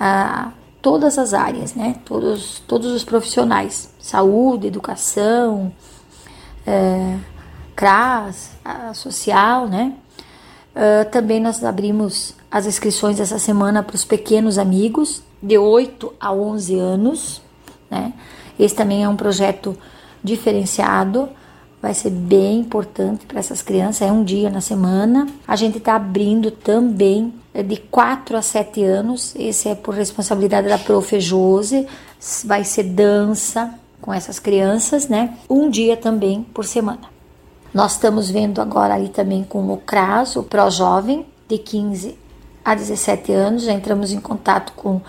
ah, 0.00 0.50
todas 0.82 1.16
as 1.16 1.32
áreas, 1.32 1.74
né? 1.74 1.96
Todos, 2.04 2.60
todos 2.66 2.92
os 2.92 3.04
profissionais, 3.04 3.94
saúde, 4.00 4.66
educação, 4.66 5.72
é, 6.66 7.16
CRAS, 7.74 8.50
social, 8.94 9.68
né? 9.68 9.94
Uh, 10.74 11.08
também 11.10 11.38
nós 11.38 11.62
abrimos 11.62 12.34
as 12.50 12.66
inscrições 12.66 13.20
essa 13.20 13.38
semana 13.38 13.82
para 13.82 13.94
os 13.94 14.04
pequenos 14.04 14.56
amigos, 14.58 15.22
de 15.42 15.58
8 15.58 16.14
a 16.18 16.32
11 16.32 16.78
anos, 16.78 17.42
né? 17.90 18.12
Esse 18.58 18.74
também 18.74 19.04
é 19.04 19.08
um 19.08 19.16
projeto 19.16 19.76
diferenciado, 20.22 21.28
vai 21.82 21.92
ser 21.92 22.10
bem 22.10 22.60
importante 22.60 23.26
para 23.26 23.40
essas 23.40 23.60
crianças, 23.60 24.08
é 24.08 24.12
um 24.12 24.22
dia 24.22 24.48
na 24.48 24.60
semana. 24.60 25.26
A 25.46 25.56
gente 25.56 25.78
está 25.78 25.96
abrindo 25.96 26.50
também 26.50 27.34
é, 27.52 27.62
de 27.62 27.76
4 27.76 28.36
a 28.36 28.42
7 28.42 28.84
anos, 28.84 29.34
esse 29.36 29.68
é 29.68 29.74
por 29.74 29.92
responsabilidade 29.92 30.68
da 30.68 30.78
Profe 30.78 31.20
Jose, 31.20 31.86
vai 32.44 32.62
ser 32.62 32.84
dança, 32.84 33.74
com 34.02 34.12
essas 34.12 34.40
crianças, 34.40 35.08
né? 35.08 35.38
Um 35.48 35.70
dia 35.70 35.96
também 35.96 36.42
por 36.42 36.66
semana. 36.66 37.12
Nós 37.72 37.92
estamos 37.92 38.28
vendo 38.28 38.60
agora 38.60 38.94
ali 38.94 39.08
também 39.08 39.44
com 39.44 39.72
o 39.72 39.76
CRAS, 39.78 40.36
o 40.36 40.42
Pro 40.42 40.68
Jovem, 40.68 41.24
de 41.48 41.56
15 41.56 42.18
a 42.64 42.74
17 42.74 43.32
anos. 43.32 43.62
Já 43.62 43.72
entramos 43.72 44.12
em 44.12 44.20
contato 44.20 44.72
com 44.74 45.00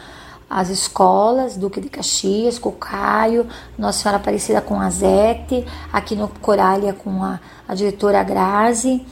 as 0.53 0.69
escolas, 0.69 1.57
Duque 1.57 1.81
de 1.81 1.89
Caxias, 1.89 2.59
com 2.59 2.69
o 2.69 2.73
Caio, 2.73 3.47
Nossa 3.75 4.03
Senhora 4.03 4.17
Aparecida 4.17 4.61
com 4.61 4.79
a 4.79 4.87
Zete, 4.87 5.65
aqui 5.91 6.15
no 6.15 6.27
Corália 6.27 6.93
com 6.93 7.23
a, 7.23 7.39
a 7.67 7.73
diretora 7.73 8.21
Grazi, 8.23 9.03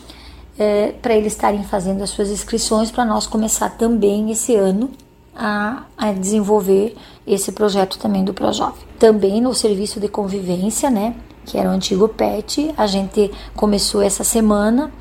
é, 0.59 0.93
para 1.01 1.15
eles 1.15 1.33
estarem 1.33 1.63
fazendo 1.63 2.03
as 2.03 2.11
suas 2.11 2.29
inscrições, 2.29 2.91
para 2.91 3.03
nós 3.03 3.25
começar 3.25 3.71
também 3.71 4.29
esse 4.29 4.55
ano 4.55 4.91
a, 5.35 5.83
a 5.97 6.11
desenvolver 6.11 6.95
esse 7.25 7.51
projeto 7.51 7.97
também 7.97 8.23
do 8.23 8.35
Projovem. 8.35 8.83
Também 8.99 9.41
no 9.41 9.55
serviço 9.55 9.99
de 9.99 10.07
convivência, 10.07 10.91
né, 10.91 11.15
que 11.43 11.57
era 11.57 11.69
o 11.69 11.71
antigo 11.71 12.07
PET, 12.07 12.71
a 12.77 12.85
gente 12.85 13.31
começou 13.55 14.03
essa 14.03 14.23
semana. 14.23 14.91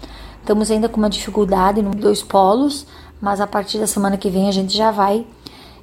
Estamos 0.41 0.71
ainda 0.71 0.89
com 0.89 0.97
uma 0.97 1.11
dificuldade 1.11 1.83
nos 1.83 1.97
dois 1.97 2.23
polos, 2.23 2.87
mas 3.21 3.43
a 3.43 3.47
partir 3.47 3.77
da 3.77 3.87
semana 3.87 4.17
que 4.17 4.31
vem 4.31 4.49
a 4.49 4.53
gente 4.53 4.75
já 4.75 4.91
vai 4.91 5.27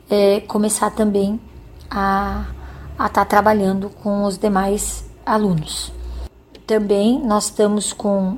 é, 0.10 0.39
começar 0.41 0.91
também 0.91 1.39
a 1.89 2.46
estar 2.91 3.10
tá 3.10 3.26
trabalhando 3.26 3.89
com 3.89 4.24
os 4.24 4.38
demais 4.38 5.06
alunos. 5.26 5.91
Também 6.65 7.20
nós 7.26 7.46
estamos 7.46 7.93
com 7.93 8.38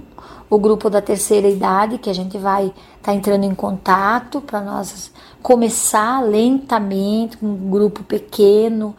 o 0.50 0.58
grupo 0.58 0.90
da 0.90 1.02
terceira 1.02 1.48
idade, 1.48 1.98
que 1.98 2.10
a 2.10 2.14
gente 2.14 2.38
vai 2.38 2.66
estar 2.66 3.12
tá 3.12 3.14
entrando 3.14 3.44
em 3.44 3.54
contato 3.54 4.42
para 4.42 4.62
nós 4.62 5.12
começar 5.42 6.22
lentamente 6.22 7.38
com 7.38 7.46
um 7.46 7.70
grupo 7.70 8.04
pequeno 8.04 8.96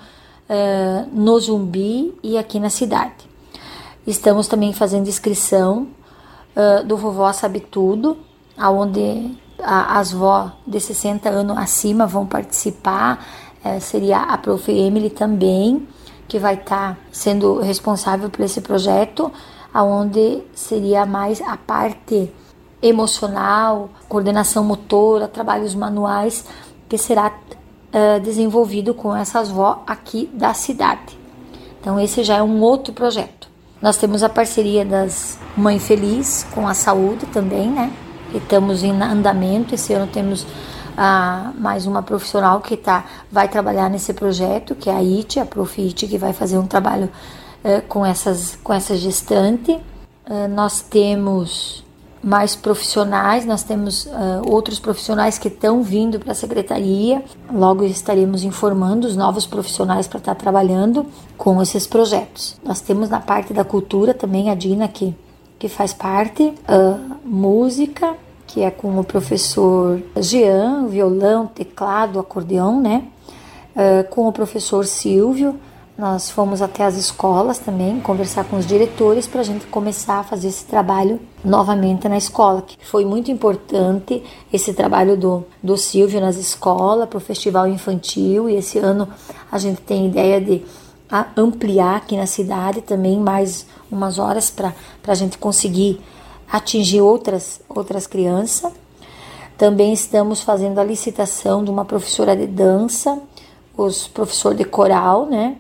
uh, 0.49 1.09
no 1.13 1.39
Zumbi 1.39 2.15
e 2.23 2.39
aqui 2.39 2.59
na 2.61 2.71
cidade. 2.71 3.29
Estamos 4.07 4.49
também 4.49 4.73
fazendo 4.73 5.09
inscrição 5.09 5.89
uh, 6.57 6.85
do 6.85 6.97
Vovó 6.97 7.33
Sabe 7.33 7.61
Tudo, 7.61 8.17
aonde 8.57 9.37
as 9.65 10.13
vó 10.13 10.53
de 10.67 10.81
60 10.81 11.29
anos 11.29 11.57
acima 11.57 12.07
vão 12.07 12.27
participar, 12.27 13.25
uh, 13.65 13.81
seria 13.81 14.19
a 14.19 14.39
Prof. 14.39 14.71
Emily 14.71 15.11
também, 15.11 15.87
que 16.29 16.39
vai 16.39 16.55
estar 16.55 16.95
tá 16.95 16.97
sendo 17.11 17.61
responsável 17.61 18.31
por 18.31 18.45
esse 18.45 18.61
projeto, 18.61 19.33
aonde 19.73 20.43
seria 20.55 21.07
mais 21.07 21.41
a 21.41 21.57
parte 21.57 22.33
emocional, 22.83 23.91
coordenação 24.09 24.65
motora, 24.65 25.29
trabalhos 25.29 25.75
manuais, 25.75 26.45
que 26.89 26.97
será 26.97 27.29
uh, 27.29 28.21
desenvolvido 28.21 28.95
com 28.95 29.15
essas 29.15 29.49
vó 29.49 29.83
aqui 29.87 30.31
da 30.33 30.55
cidade. 30.55 31.19
Então 31.81 31.99
esse 31.99 32.23
já 32.25 32.37
é 32.37 32.43
um 32.43 32.61
outro 32.61 32.93
projeto. 32.93 33.49
Nós 33.81 33.97
temos 33.97 34.23
a 34.23 34.29
parceria 34.29 34.85
das 34.85 35.39
Mãe 35.57 35.79
Feliz 35.79 36.47
com 36.55 36.69
a 36.69 36.75
saúde 36.75 37.25
também, 37.27 37.71
né? 37.71 37.91
Estamos 38.35 38.83
em 38.83 38.93
andamento. 39.03 39.75
Esse 39.75 39.93
ano 39.93 40.07
temos 40.07 40.43
uh, 40.43 41.53
mais 41.59 41.87
uma 41.87 42.03
profissional 42.03 42.61
que 42.61 42.77
tá, 42.77 43.05
vai 43.31 43.49
trabalhar 43.49 43.91
nesse 43.91 44.13
projeto, 44.13 44.75
que 44.75 44.89
é 44.89 44.95
a 44.95 45.01
IT, 45.01 45.41
a 45.41 45.47
Prof. 45.47 45.81
IT, 45.81 46.07
que 46.07 46.19
vai 46.19 46.33
fazer 46.33 46.59
um 46.59 46.67
trabalho 46.67 47.11
uh, 47.65 47.83
com, 47.89 48.05
essas, 48.05 48.57
com 48.63 48.73
essa 48.73 48.97
gestante. 48.97 49.73
Uh, 49.73 50.49
nós 50.49 50.81
temos 50.81 51.85
mais 52.23 52.55
profissionais, 52.55 53.47
nós 53.47 53.63
temos 53.63 54.05
uh, 54.05 54.43
outros 54.47 54.79
profissionais 54.79 55.39
que 55.39 55.49
estão 55.49 55.83
vindo 55.83 56.21
para 56.21 56.33
a 56.33 56.35
secretaria. 56.35 57.25
Logo 57.51 57.85
estaremos 57.85 58.45
informando 58.45 59.07
os 59.07 59.17
novos 59.17 59.47
profissionais 59.47 60.07
para 60.07 60.19
estar 60.19 60.35
tá 60.35 60.41
trabalhando 60.41 61.07
com 61.37 61.61
esses 61.63 61.87
projetos. 61.87 62.57
Nós 62.63 62.81
temos 62.81 63.09
na 63.09 63.21
parte 63.21 63.55
da 63.55 63.65
cultura 63.65 64.13
também 64.13 64.51
a 64.51 64.55
Dina 64.55 64.87
que, 64.87 65.15
que 65.61 65.69
faz 65.69 65.93
parte, 65.93 66.43
uh, 66.43 67.17
música, 67.23 68.17
que 68.47 68.63
é 68.63 68.71
com 68.71 68.99
o 68.99 69.05
professor 69.05 70.03
Jean, 70.17 70.87
violão, 70.87 71.47
teclado, 71.47 72.19
acordeão, 72.19 72.81
né? 72.81 73.05
Uh, 73.77 74.09
com 74.09 74.27
o 74.27 74.33
professor 74.33 74.87
Silvio, 74.87 75.55
nós 75.99 76.31
fomos 76.31 76.63
até 76.63 76.83
as 76.83 76.97
escolas 76.97 77.59
também 77.59 78.01
conversar 78.01 78.45
com 78.45 78.57
os 78.57 78.67
diretores 78.67 79.27
para 79.27 79.43
a 79.43 79.45
gente 79.45 79.67
começar 79.67 80.21
a 80.21 80.23
fazer 80.23 80.49
esse 80.49 80.65
trabalho 80.65 81.21
novamente 81.45 82.09
na 82.09 82.17
escola. 82.17 82.63
Que 82.63 82.79
foi 82.81 83.05
muito 83.05 83.31
importante 83.31 84.25
esse 84.51 84.73
trabalho 84.73 85.15
do, 85.15 85.45
do 85.63 85.77
Silvio 85.77 86.23
nas 86.23 86.37
escolas, 86.37 87.07
para 87.07 87.19
o 87.19 87.21
festival 87.21 87.69
infantil. 87.69 88.49
E 88.49 88.57
esse 88.57 88.79
ano 88.79 89.07
a 89.53 89.59
gente 89.59 89.83
tem 89.83 90.07
ideia 90.07 90.41
de 90.41 90.65
ampliar 91.37 91.97
aqui 91.97 92.17
na 92.17 92.27
cidade 92.27 92.83
também 92.83 93.19
mais 93.19 93.67
umas 93.91 94.19
horas 94.19 94.51
para 94.51 94.75
a 95.07 95.15
gente 95.15 95.39
conseguir 95.39 96.01
atingir 96.51 97.01
outras, 97.01 97.61
outras 97.69 98.07
crianças. 98.07 98.73
Também 99.59 99.93
estamos 99.93 100.41
fazendo 100.41 100.79
a 100.79 100.85
licitação 100.85 101.65
de 101.65 101.71
uma 101.71 101.85
professora 101.85 102.37
de 102.37 102.47
dança, 102.47 103.21
os 103.77 104.09
professor 104.09 104.55
de 104.55 104.65
coral, 104.65 105.27
né? 105.27 105.57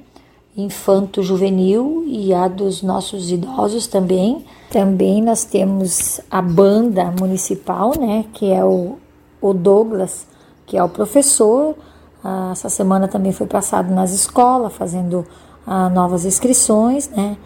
infanto-juvenil 0.56 2.04
e 2.06 2.34
a 2.34 2.48
dos 2.48 2.82
nossos 2.82 3.30
idosos 3.30 3.86
também. 3.86 4.44
Também 4.70 5.22
nós 5.22 5.44
temos 5.44 6.20
a 6.30 6.42
banda 6.42 7.12
municipal, 7.18 7.92
né, 7.98 8.24
que 8.32 8.50
é 8.50 8.64
o, 8.64 8.98
o 9.40 9.52
Douglas, 9.52 10.26
que 10.66 10.76
é 10.76 10.82
o 10.82 10.88
professor. 10.88 11.74
Ah, 12.22 12.50
essa 12.52 12.68
semana 12.68 13.08
também 13.08 13.32
foi 13.32 13.46
passado 13.46 13.92
nas 13.92 14.12
escolas, 14.12 14.72
fazendo 14.72 15.26
ah, 15.66 15.88
novas 15.88 16.24
inscrições, 16.24 17.08
né. 17.10 17.36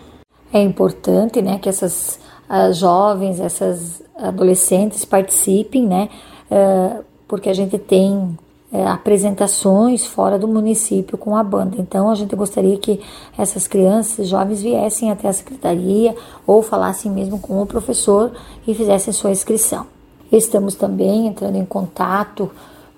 É 0.52 0.62
importante, 0.62 1.42
né, 1.42 1.58
que 1.58 1.68
essas 1.68 2.18
ah, 2.48 2.70
jovens, 2.70 3.40
essas 3.40 4.02
adolescentes 4.16 5.04
participem, 5.04 5.86
né, 5.86 6.08
ah, 6.50 7.00
porque 7.26 7.48
a 7.48 7.54
gente 7.54 7.78
tem 7.78 8.36
é, 8.74 8.88
apresentações 8.88 10.04
fora 10.04 10.36
do 10.36 10.48
município 10.48 11.16
com 11.16 11.36
a 11.36 11.44
banda. 11.44 11.76
Então 11.78 12.10
a 12.10 12.14
gente 12.16 12.34
gostaria 12.34 12.76
que 12.76 13.00
essas 13.38 13.68
crianças, 13.68 14.26
jovens, 14.26 14.62
viessem 14.62 15.12
até 15.12 15.28
a 15.28 15.32
secretaria 15.32 16.12
ou 16.44 16.60
falassem 16.60 17.08
mesmo 17.08 17.38
com 17.38 17.62
o 17.62 17.66
professor 17.66 18.32
e 18.66 18.74
fizessem 18.74 19.12
sua 19.12 19.30
inscrição. 19.30 19.86
Estamos 20.32 20.74
também 20.74 21.28
entrando 21.28 21.56
em 21.56 21.64
contato 21.64 22.50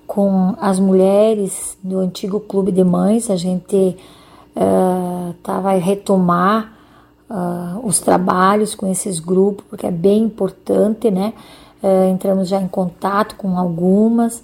com 0.07 0.55
as 0.59 0.79
mulheres 0.79 1.77
do 1.83 1.99
antigo 1.99 2.39
clube 2.39 2.71
de 2.71 2.83
mães. 2.83 3.29
A 3.29 3.35
gente 3.35 3.97
uh, 4.55 5.33
tá, 5.43 5.59
vai 5.59 5.77
retomar 5.77 6.73
uh, 7.29 7.85
os 7.85 7.99
trabalhos 7.99 8.73
com 8.73 8.87
esses 8.87 9.19
grupos, 9.19 9.65
porque 9.69 9.85
é 9.85 9.91
bem 9.91 10.23
importante, 10.23 11.11
né? 11.11 11.33
Uh, 11.83 12.09
entramos 12.09 12.47
já 12.47 12.59
em 12.59 12.67
contato 12.67 13.35
com 13.35 13.59
algumas 13.59 14.37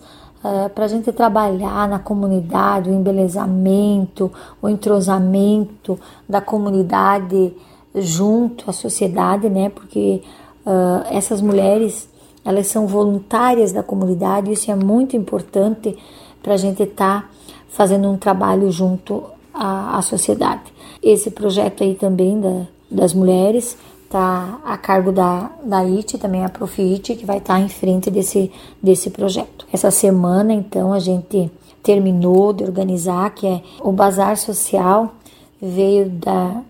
uh, 0.43 0.69
para 0.75 0.85
a 0.85 0.87
gente 0.87 1.11
trabalhar 1.11 1.87
na 1.87 1.97
comunidade, 1.97 2.89
o 2.89 2.93
embelezamento, 2.93 4.31
o 4.61 4.69
entrosamento 4.69 5.99
da 6.27 6.41
comunidade 6.41 7.55
junto 7.95 8.69
à 8.69 8.73
sociedade, 8.73 9.49
né? 9.49 9.69
Porque 9.69 10.21
uh, 10.65 11.07
essas 11.09 11.41
mulheres 11.41 12.09
elas 12.45 12.67
são 12.67 12.87
voluntárias 12.87 13.71
da 13.71 13.81
comunidade, 13.81 14.51
isso 14.51 14.69
é 14.69 14.75
muito 14.75 15.15
importante 15.15 15.97
para 16.41 16.53
a 16.53 16.57
gente 16.57 16.83
estar 16.83 17.21
tá 17.21 17.29
fazendo 17.69 18.09
um 18.09 18.17
trabalho 18.17 18.71
junto 18.71 19.23
à, 19.53 19.97
à, 19.97 20.01
sociedade. 20.01 20.73
Esse 21.01 21.31
projeto 21.31 21.83
aí 21.83 21.95
também 21.95 22.39
da, 22.39 22.67
das 22.89 23.13
mulheres 23.13 23.77
está 24.03 24.59
a 24.63 24.77
cargo 24.77 25.11
da, 25.11 25.49
da 25.63 25.79
IT, 25.79 26.17
também 26.19 26.45
a 26.45 26.49
Profit, 26.49 27.15
que 27.15 27.25
vai 27.25 27.39
estar 27.39 27.55
tá 27.55 27.59
em 27.59 27.69
frente 27.69 28.11
desse, 28.11 28.51
desse 28.81 29.09
projeto. 29.09 29.65
Essa 29.73 29.89
semana, 29.89 30.53
então, 30.53 30.93
a 30.93 30.99
gente 30.99 31.51
terminou 31.81 32.53
de 32.53 32.63
organizar, 32.63 33.31
que 33.31 33.47
é 33.47 33.61
o 33.81 33.91
Bazar 33.91 34.37
Social, 34.37 35.15
veio 35.59 36.09
da, 36.09 36.61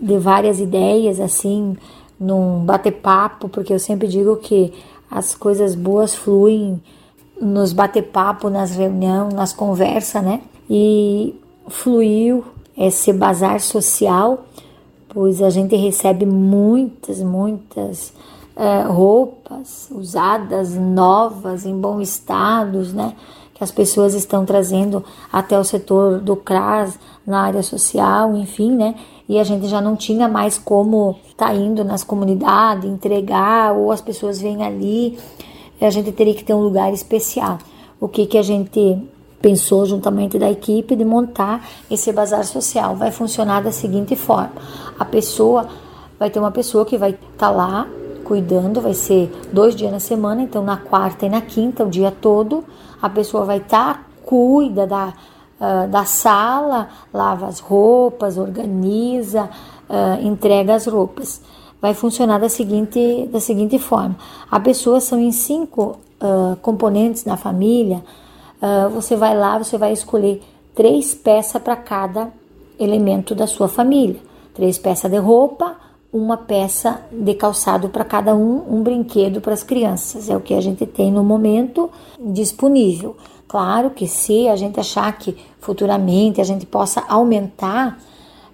de 0.00 0.18
várias 0.18 0.58
ideias, 0.58 1.20
assim, 1.20 1.76
num 2.18 2.64
bater-papo, 2.64 3.48
porque 3.48 3.72
eu 3.72 3.78
sempre 3.78 4.08
digo 4.08 4.36
que 4.36 4.72
as 5.12 5.34
coisas 5.34 5.74
boas 5.74 6.14
fluem 6.14 6.82
nos 7.40 7.72
bater-papo, 7.72 8.48
nas 8.48 8.74
reuniões, 8.74 9.34
nas 9.34 9.52
conversas, 9.52 10.22
né? 10.22 10.40
E 10.68 11.34
fluiu 11.68 12.44
esse 12.76 13.12
bazar 13.12 13.60
social 13.60 14.44
pois 15.12 15.42
a 15.42 15.50
gente 15.50 15.76
recebe 15.76 16.24
muitas, 16.24 17.20
muitas 17.20 18.12
é, 18.56 18.82
roupas 18.82 19.88
usadas, 19.90 20.74
novas, 20.74 21.66
em 21.66 21.78
bom 21.78 22.00
estado, 22.00 22.82
né? 22.94 23.14
Que 23.54 23.62
as 23.62 23.70
pessoas 23.70 24.14
estão 24.14 24.44
trazendo 24.46 25.04
até 25.30 25.58
o 25.58 25.64
setor 25.64 26.18
do 26.18 26.34
CRAS, 26.34 26.98
na 27.26 27.42
área 27.42 27.62
social, 27.62 28.34
enfim, 28.36 28.72
né? 28.72 28.94
E 29.32 29.38
a 29.38 29.44
gente 29.44 29.66
já 29.66 29.80
não 29.80 29.96
tinha 29.96 30.28
mais 30.28 30.58
como 30.58 31.16
tá 31.38 31.54
indo 31.54 31.82
nas 31.82 32.04
comunidades, 32.04 32.84
entregar, 32.84 33.72
ou 33.72 33.90
as 33.90 34.02
pessoas 34.02 34.38
vêm 34.38 34.62
ali, 34.62 35.18
a 35.80 35.88
gente 35.88 36.12
teria 36.12 36.34
que 36.34 36.44
ter 36.44 36.52
um 36.52 36.60
lugar 36.60 36.92
especial. 36.92 37.56
O 37.98 38.06
que, 38.08 38.26
que 38.26 38.36
a 38.36 38.42
gente 38.42 39.02
pensou 39.40 39.86
juntamente 39.86 40.38
da 40.38 40.50
equipe 40.50 40.94
de 40.94 41.02
montar 41.02 41.66
esse 41.90 42.12
bazar 42.12 42.44
social. 42.44 42.94
Vai 42.94 43.10
funcionar 43.10 43.62
da 43.62 43.72
seguinte 43.72 44.14
forma: 44.14 44.52
a 44.98 45.04
pessoa 45.06 45.66
vai 46.18 46.28
ter 46.28 46.38
uma 46.38 46.50
pessoa 46.50 46.84
que 46.84 46.98
vai 46.98 47.12
estar 47.12 47.30
tá 47.38 47.50
lá 47.50 47.88
cuidando, 48.24 48.82
vai 48.82 48.92
ser 48.92 49.32
dois 49.50 49.74
dias 49.74 49.90
na 49.90 49.98
semana, 49.98 50.42
então 50.42 50.62
na 50.62 50.76
quarta 50.76 51.24
e 51.24 51.30
na 51.30 51.40
quinta, 51.40 51.84
o 51.84 51.88
dia 51.88 52.10
todo, 52.10 52.62
a 53.00 53.08
pessoa 53.08 53.46
vai 53.46 53.56
estar, 53.56 53.94
tá, 53.94 54.04
cuida 54.26 54.86
da, 54.86 55.14
uh, 55.62 55.88
da 55.88 56.04
sala, 56.04 56.88
lava 57.14 57.46
as 57.46 57.60
roupas, 57.60 58.36
organiza, 58.36 59.48
uh, 59.88 60.26
entrega 60.26 60.74
as 60.74 60.86
roupas. 60.86 61.40
Vai 61.80 61.94
funcionar 61.94 62.38
da 62.38 62.48
seguinte, 62.48 63.28
da 63.32 63.40
seguinte 63.40 63.78
forma: 63.78 64.16
a 64.50 64.58
pessoa 64.58 65.00
são 65.00 65.18
em 65.18 65.32
cinco 65.32 65.98
uh, 66.20 66.56
componentes 66.56 67.24
na 67.24 67.36
família 67.36 68.02
você 68.92 69.16
vai 69.16 69.36
lá, 69.36 69.58
você 69.58 69.76
vai 69.76 69.92
escolher 69.92 70.40
três 70.74 71.14
peças 71.14 71.60
para 71.60 71.76
cada 71.76 72.32
elemento 72.78 73.34
da 73.34 73.46
sua 73.46 73.68
família. 73.68 74.20
Três 74.54 74.78
peças 74.78 75.10
de 75.10 75.16
roupa, 75.16 75.76
uma 76.12 76.36
peça 76.36 77.00
de 77.10 77.34
calçado 77.34 77.88
para 77.88 78.04
cada 78.04 78.34
um, 78.36 78.76
um 78.76 78.82
brinquedo 78.82 79.40
para 79.40 79.54
as 79.54 79.62
crianças. 79.62 80.28
É 80.28 80.36
o 80.36 80.40
que 80.40 80.54
a 80.54 80.60
gente 80.60 80.86
tem 80.86 81.10
no 81.10 81.24
momento 81.24 81.90
disponível. 82.20 83.16
Claro 83.52 83.90
que 83.90 84.08
se 84.08 84.48
a 84.48 84.56
gente 84.56 84.80
achar 84.80 85.12
que 85.12 85.36
futuramente 85.60 86.40
a 86.40 86.44
gente 86.44 86.64
possa 86.64 87.04
aumentar, 87.06 87.98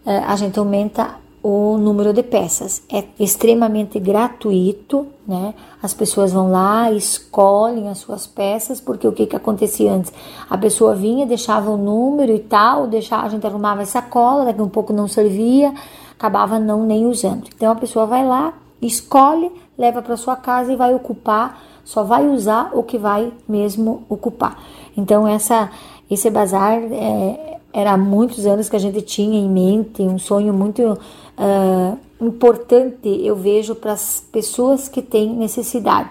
a 0.04 0.34
gente 0.34 0.58
aumenta 0.58 1.14
o 1.40 1.78
número 1.78 2.12
de 2.12 2.24
peças. 2.24 2.82
É 2.92 3.04
extremamente 3.16 4.00
gratuito, 4.00 5.06
né? 5.24 5.54
As 5.80 5.94
pessoas 5.94 6.32
vão 6.32 6.50
lá, 6.50 6.90
escolhem 6.90 7.88
as 7.88 7.98
suas 7.98 8.26
peças, 8.26 8.80
porque 8.80 9.06
o 9.06 9.12
que 9.12 9.24
que 9.26 9.36
acontecia 9.36 9.92
antes? 9.92 10.12
A 10.50 10.58
pessoa 10.58 10.96
vinha, 10.96 11.24
deixava 11.24 11.70
o 11.70 11.76
número 11.76 12.32
e 12.32 12.40
tal, 12.40 12.88
deixava, 12.88 13.24
a 13.24 13.28
gente 13.28 13.46
arrumava 13.46 13.82
a 13.82 13.86
sacola, 13.86 14.46
daqui 14.46 14.60
um 14.60 14.68
pouco 14.68 14.92
não 14.92 15.06
servia, 15.06 15.72
acabava 16.10 16.58
não 16.58 16.84
nem 16.84 17.06
usando. 17.06 17.44
Então 17.54 17.70
a 17.70 17.76
pessoa 17.76 18.04
vai 18.04 18.26
lá, 18.26 18.52
escolhe, 18.82 19.52
leva 19.78 20.02
para 20.02 20.16
sua 20.16 20.34
casa 20.34 20.72
e 20.72 20.76
vai 20.76 20.92
ocupar, 20.92 21.62
só 21.84 22.02
vai 22.02 22.28
usar 22.28 22.72
o 22.74 22.82
que 22.82 22.98
vai 22.98 23.32
mesmo 23.48 24.02
ocupar. 24.10 24.60
Então 24.98 25.26
essa 25.26 25.70
esse 26.10 26.28
bazar 26.30 26.82
é, 26.90 27.58
era 27.72 27.92
há 27.92 27.96
muitos 27.96 28.46
anos 28.46 28.68
que 28.68 28.76
a 28.76 28.78
gente 28.78 29.00
tinha 29.02 29.38
em 29.38 29.48
mente, 29.48 30.02
um 30.02 30.18
sonho 30.18 30.52
muito 30.52 30.82
uh, 30.82 31.98
importante, 32.20 33.08
eu 33.22 33.36
vejo, 33.36 33.74
para 33.74 33.92
as 33.92 34.24
pessoas 34.32 34.88
que 34.88 35.02
têm 35.02 35.36
necessidade. 35.36 36.10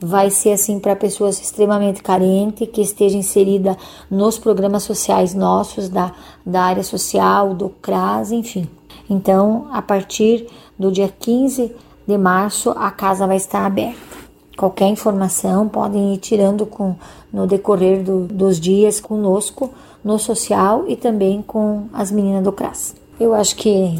Vai 0.00 0.30
ser 0.30 0.52
assim 0.52 0.80
para 0.80 0.96
pessoas 0.96 1.40
extremamente 1.40 2.02
carentes, 2.02 2.68
que 2.70 2.80
esteja 2.80 3.16
inserida 3.16 3.76
nos 4.10 4.38
programas 4.38 4.82
sociais 4.82 5.34
nossos, 5.34 5.88
da, 5.88 6.12
da 6.44 6.62
área 6.62 6.82
social, 6.82 7.54
do 7.54 7.68
CRAS, 7.68 8.32
enfim. 8.32 8.68
Então, 9.08 9.68
a 9.72 9.80
partir 9.80 10.46
do 10.78 10.90
dia 10.90 11.08
15 11.08 11.72
de 12.06 12.18
março, 12.18 12.70
a 12.70 12.90
casa 12.90 13.26
vai 13.26 13.36
estar 13.36 13.64
aberta. 13.64 14.19
Qualquer 14.60 14.88
informação 14.88 15.66
podem 15.66 16.12
ir 16.12 16.18
tirando 16.18 16.66
com, 16.66 16.94
no 17.32 17.46
decorrer 17.46 18.04
do, 18.04 18.26
dos 18.26 18.60
dias 18.60 19.00
conosco 19.00 19.70
no 20.04 20.18
social 20.18 20.84
e 20.86 20.96
também 20.96 21.40
com 21.40 21.86
as 21.94 22.10
meninas 22.10 22.44
do 22.44 22.52
CRAS. 22.52 22.94
Eu 23.18 23.32
acho 23.32 23.56
que 23.56 23.98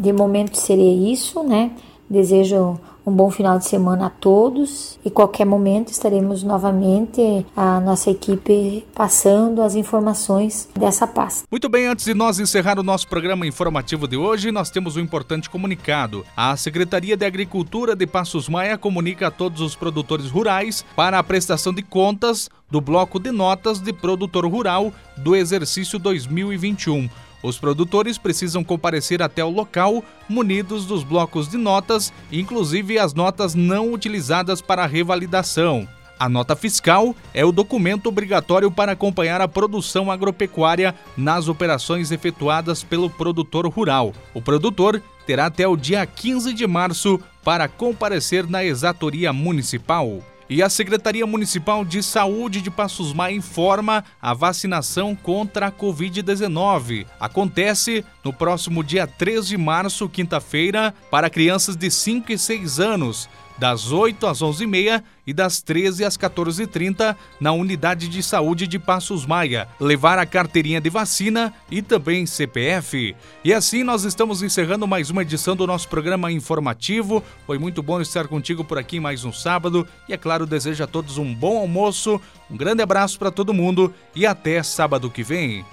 de 0.00 0.12
momento 0.12 0.56
seria 0.56 1.12
isso, 1.12 1.44
né? 1.44 1.70
Desejo 2.08 2.76
um 3.06 3.12
bom 3.12 3.30
final 3.30 3.58
de 3.58 3.66
semana 3.66 4.06
a 4.06 4.10
todos 4.10 4.98
e 5.04 5.10
qualquer 5.10 5.44
momento 5.44 5.88
estaremos 5.88 6.42
novamente 6.42 7.46
a 7.56 7.80
nossa 7.80 8.10
equipe 8.10 8.84
passando 8.94 9.62
as 9.62 9.74
informações 9.74 10.68
dessa 10.78 11.06
pasta. 11.06 11.46
Muito 11.50 11.68
bem, 11.68 11.86
antes 11.86 12.04
de 12.04 12.14
nós 12.14 12.38
encerrar 12.38 12.78
o 12.78 12.82
nosso 12.82 13.08
programa 13.08 13.46
informativo 13.46 14.06
de 14.06 14.16
hoje, 14.16 14.50
nós 14.50 14.70
temos 14.70 14.96
um 14.96 15.00
importante 15.00 15.48
comunicado. 15.48 16.24
A 16.36 16.56
Secretaria 16.56 17.16
de 17.16 17.24
Agricultura 17.24 17.96
de 17.96 18.06
Passos 18.06 18.48
Maia 18.48 18.76
comunica 18.76 19.28
a 19.28 19.30
todos 19.30 19.60
os 19.60 19.74
produtores 19.74 20.30
rurais 20.30 20.84
para 20.94 21.18
a 21.18 21.22
prestação 21.22 21.72
de 21.72 21.82
contas 21.82 22.48
do 22.70 22.80
bloco 22.80 23.18
de 23.18 23.32
notas 23.32 23.80
de 23.80 23.92
produtor 23.92 24.46
rural 24.46 24.92
do 25.16 25.34
exercício 25.34 25.98
2021. 25.98 27.08
Os 27.42 27.58
produtores 27.58 28.18
precisam 28.18 28.62
comparecer 28.62 29.22
até 29.22 29.44
o 29.44 29.50
local 29.50 30.04
munidos 30.28 30.84
dos 30.84 31.02
blocos 31.02 31.48
de 31.48 31.56
notas, 31.56 32.12
inclusive 32.30 32.98
as 32.98 33.14
notas 33.14 33.54
não 33.54 33.92
utilizadas 33.92 34.60
para 34.60 34.86
revalidação. 34.86 35.88
A 36.18 36.28
nota 36.28 36.54
fiscal 36.54 37.16
é 37.32 37.42
o 37.46 37.50
documento 37.50 38.06
obrigatório 38.08 38.70
para 38.70 38.92
acompanhar 38.92 39.40
a 39.40 39.48
produção 39.48 40.10
agropecuária 40.10 40.94
nas 41.16 41.48
operações 41.48 42.10
efetuadas 42.10 42.84
pelo 42.84 43.08
produtor 43.08 43.66
rural. 43.66 44.12
O 44.34 44.42
produtor 44.42 45.02
terá 45.26 45.46
até 45.46 45.66
o 45.66 45.78
dia 45.78 46.04
15 46.04 46.52
de 46.52 46.66
março 46.66 47.18
para 47.42 47.66
comparecer 47.68 48.46
na 48.46 48.62
exatoria 48.62 49.32
municipal. 49.32 50.22
E 50.50 50.64
a 50.64 50.68
Secretaria 50.68 51.24
Municipal 51.28 51.84
de 51.84 52.02
Saúde 52.02 52.60
de 52.60 52.72
Passos 52.72 53.12
Maia 53.12 53.36
informa 53.36 54.04
a 54.20 54.34
vacinação 54.34 55.14
contra 55.14 55.68
a 55.68 55.72
Covid-19. 55.72 57.06
Acontece 57.20 58.04
no 58.24 58.32
próximo 58.32 58.82
dia 58.82 59.06
3 59.06 59.46
de 59.46 59.56
março, 59.56 60.08
quinta-feira, 60.08 60.92
para 61.08 61.30
crianças 61.30 61.76
de 61.76 61.88
5 61.88 62.32
e 62.32 62.36
6 62.36 62.80
anos 62.80 63.28
das 63.60 63.92
8 63.92 64.26
às 64.26 64.40
11h30 64.40 65.02
e 65.26 65.34
das 65.34 65.60
13 65.60 66.02
às 66.02 66.16
14h30 66.16 67.14
na 67.38 67.52
Unidade 67.52 68.08
de 68.08 68.22
Saúde 68.22 68.66
de 68.66 68.78
Passos 68.78 69.26
Maia. 69.26 69.68
Levar 69.78 70.18
a 70.18 70.24
carteirinha 70.24 70.80
de 70.80 70.88
vacina 70.88 71.52
e 71.70 71.82
também 71.82 72.24
CPF. 72.24 73.14
E 73.44 73.52
assim 73.52 73.84
nós 73.84 74.04
estamos 74.04 74.42
encerrando 74.42 74.88
mais 74.88 75.10
uma 75.10 75.20
edição 75.20 75.54
do 75.54 75.66
nosso 75.66 75.90
programa 75.90 76.32
informativo. 76.32 77.22
Foi 77.46 77.58
muito 77.58 77.82
bom 77.82 78.00
estar 78.00 78.26
contigo 78.28 78.64
por 78.64 78.78
aqui 78.78 78.98
mais 78.98 79.26
um 79.26 79.32
sábado 79.32 79.86
e 80.08 80.14
é 80.14 80.16
claro, 80.16 80.46
desejo 80.46 80.82
a 80.82 80.86
todos 80.86 81.18
um 81.18 81.34
bom 81.34 81.58
almoço, 81.58 82.18
um 82.50 82.56
grande 82.56 82.82
abraço 82.82 83.18
para 83.18 83.30
todo 83.30 83.52
mundo 83.52 83.92
e 84.16 84.24
até 84.24 84.62
sábado 84.62 85.10
que 85.10 85.22
vem. 85.22 85.66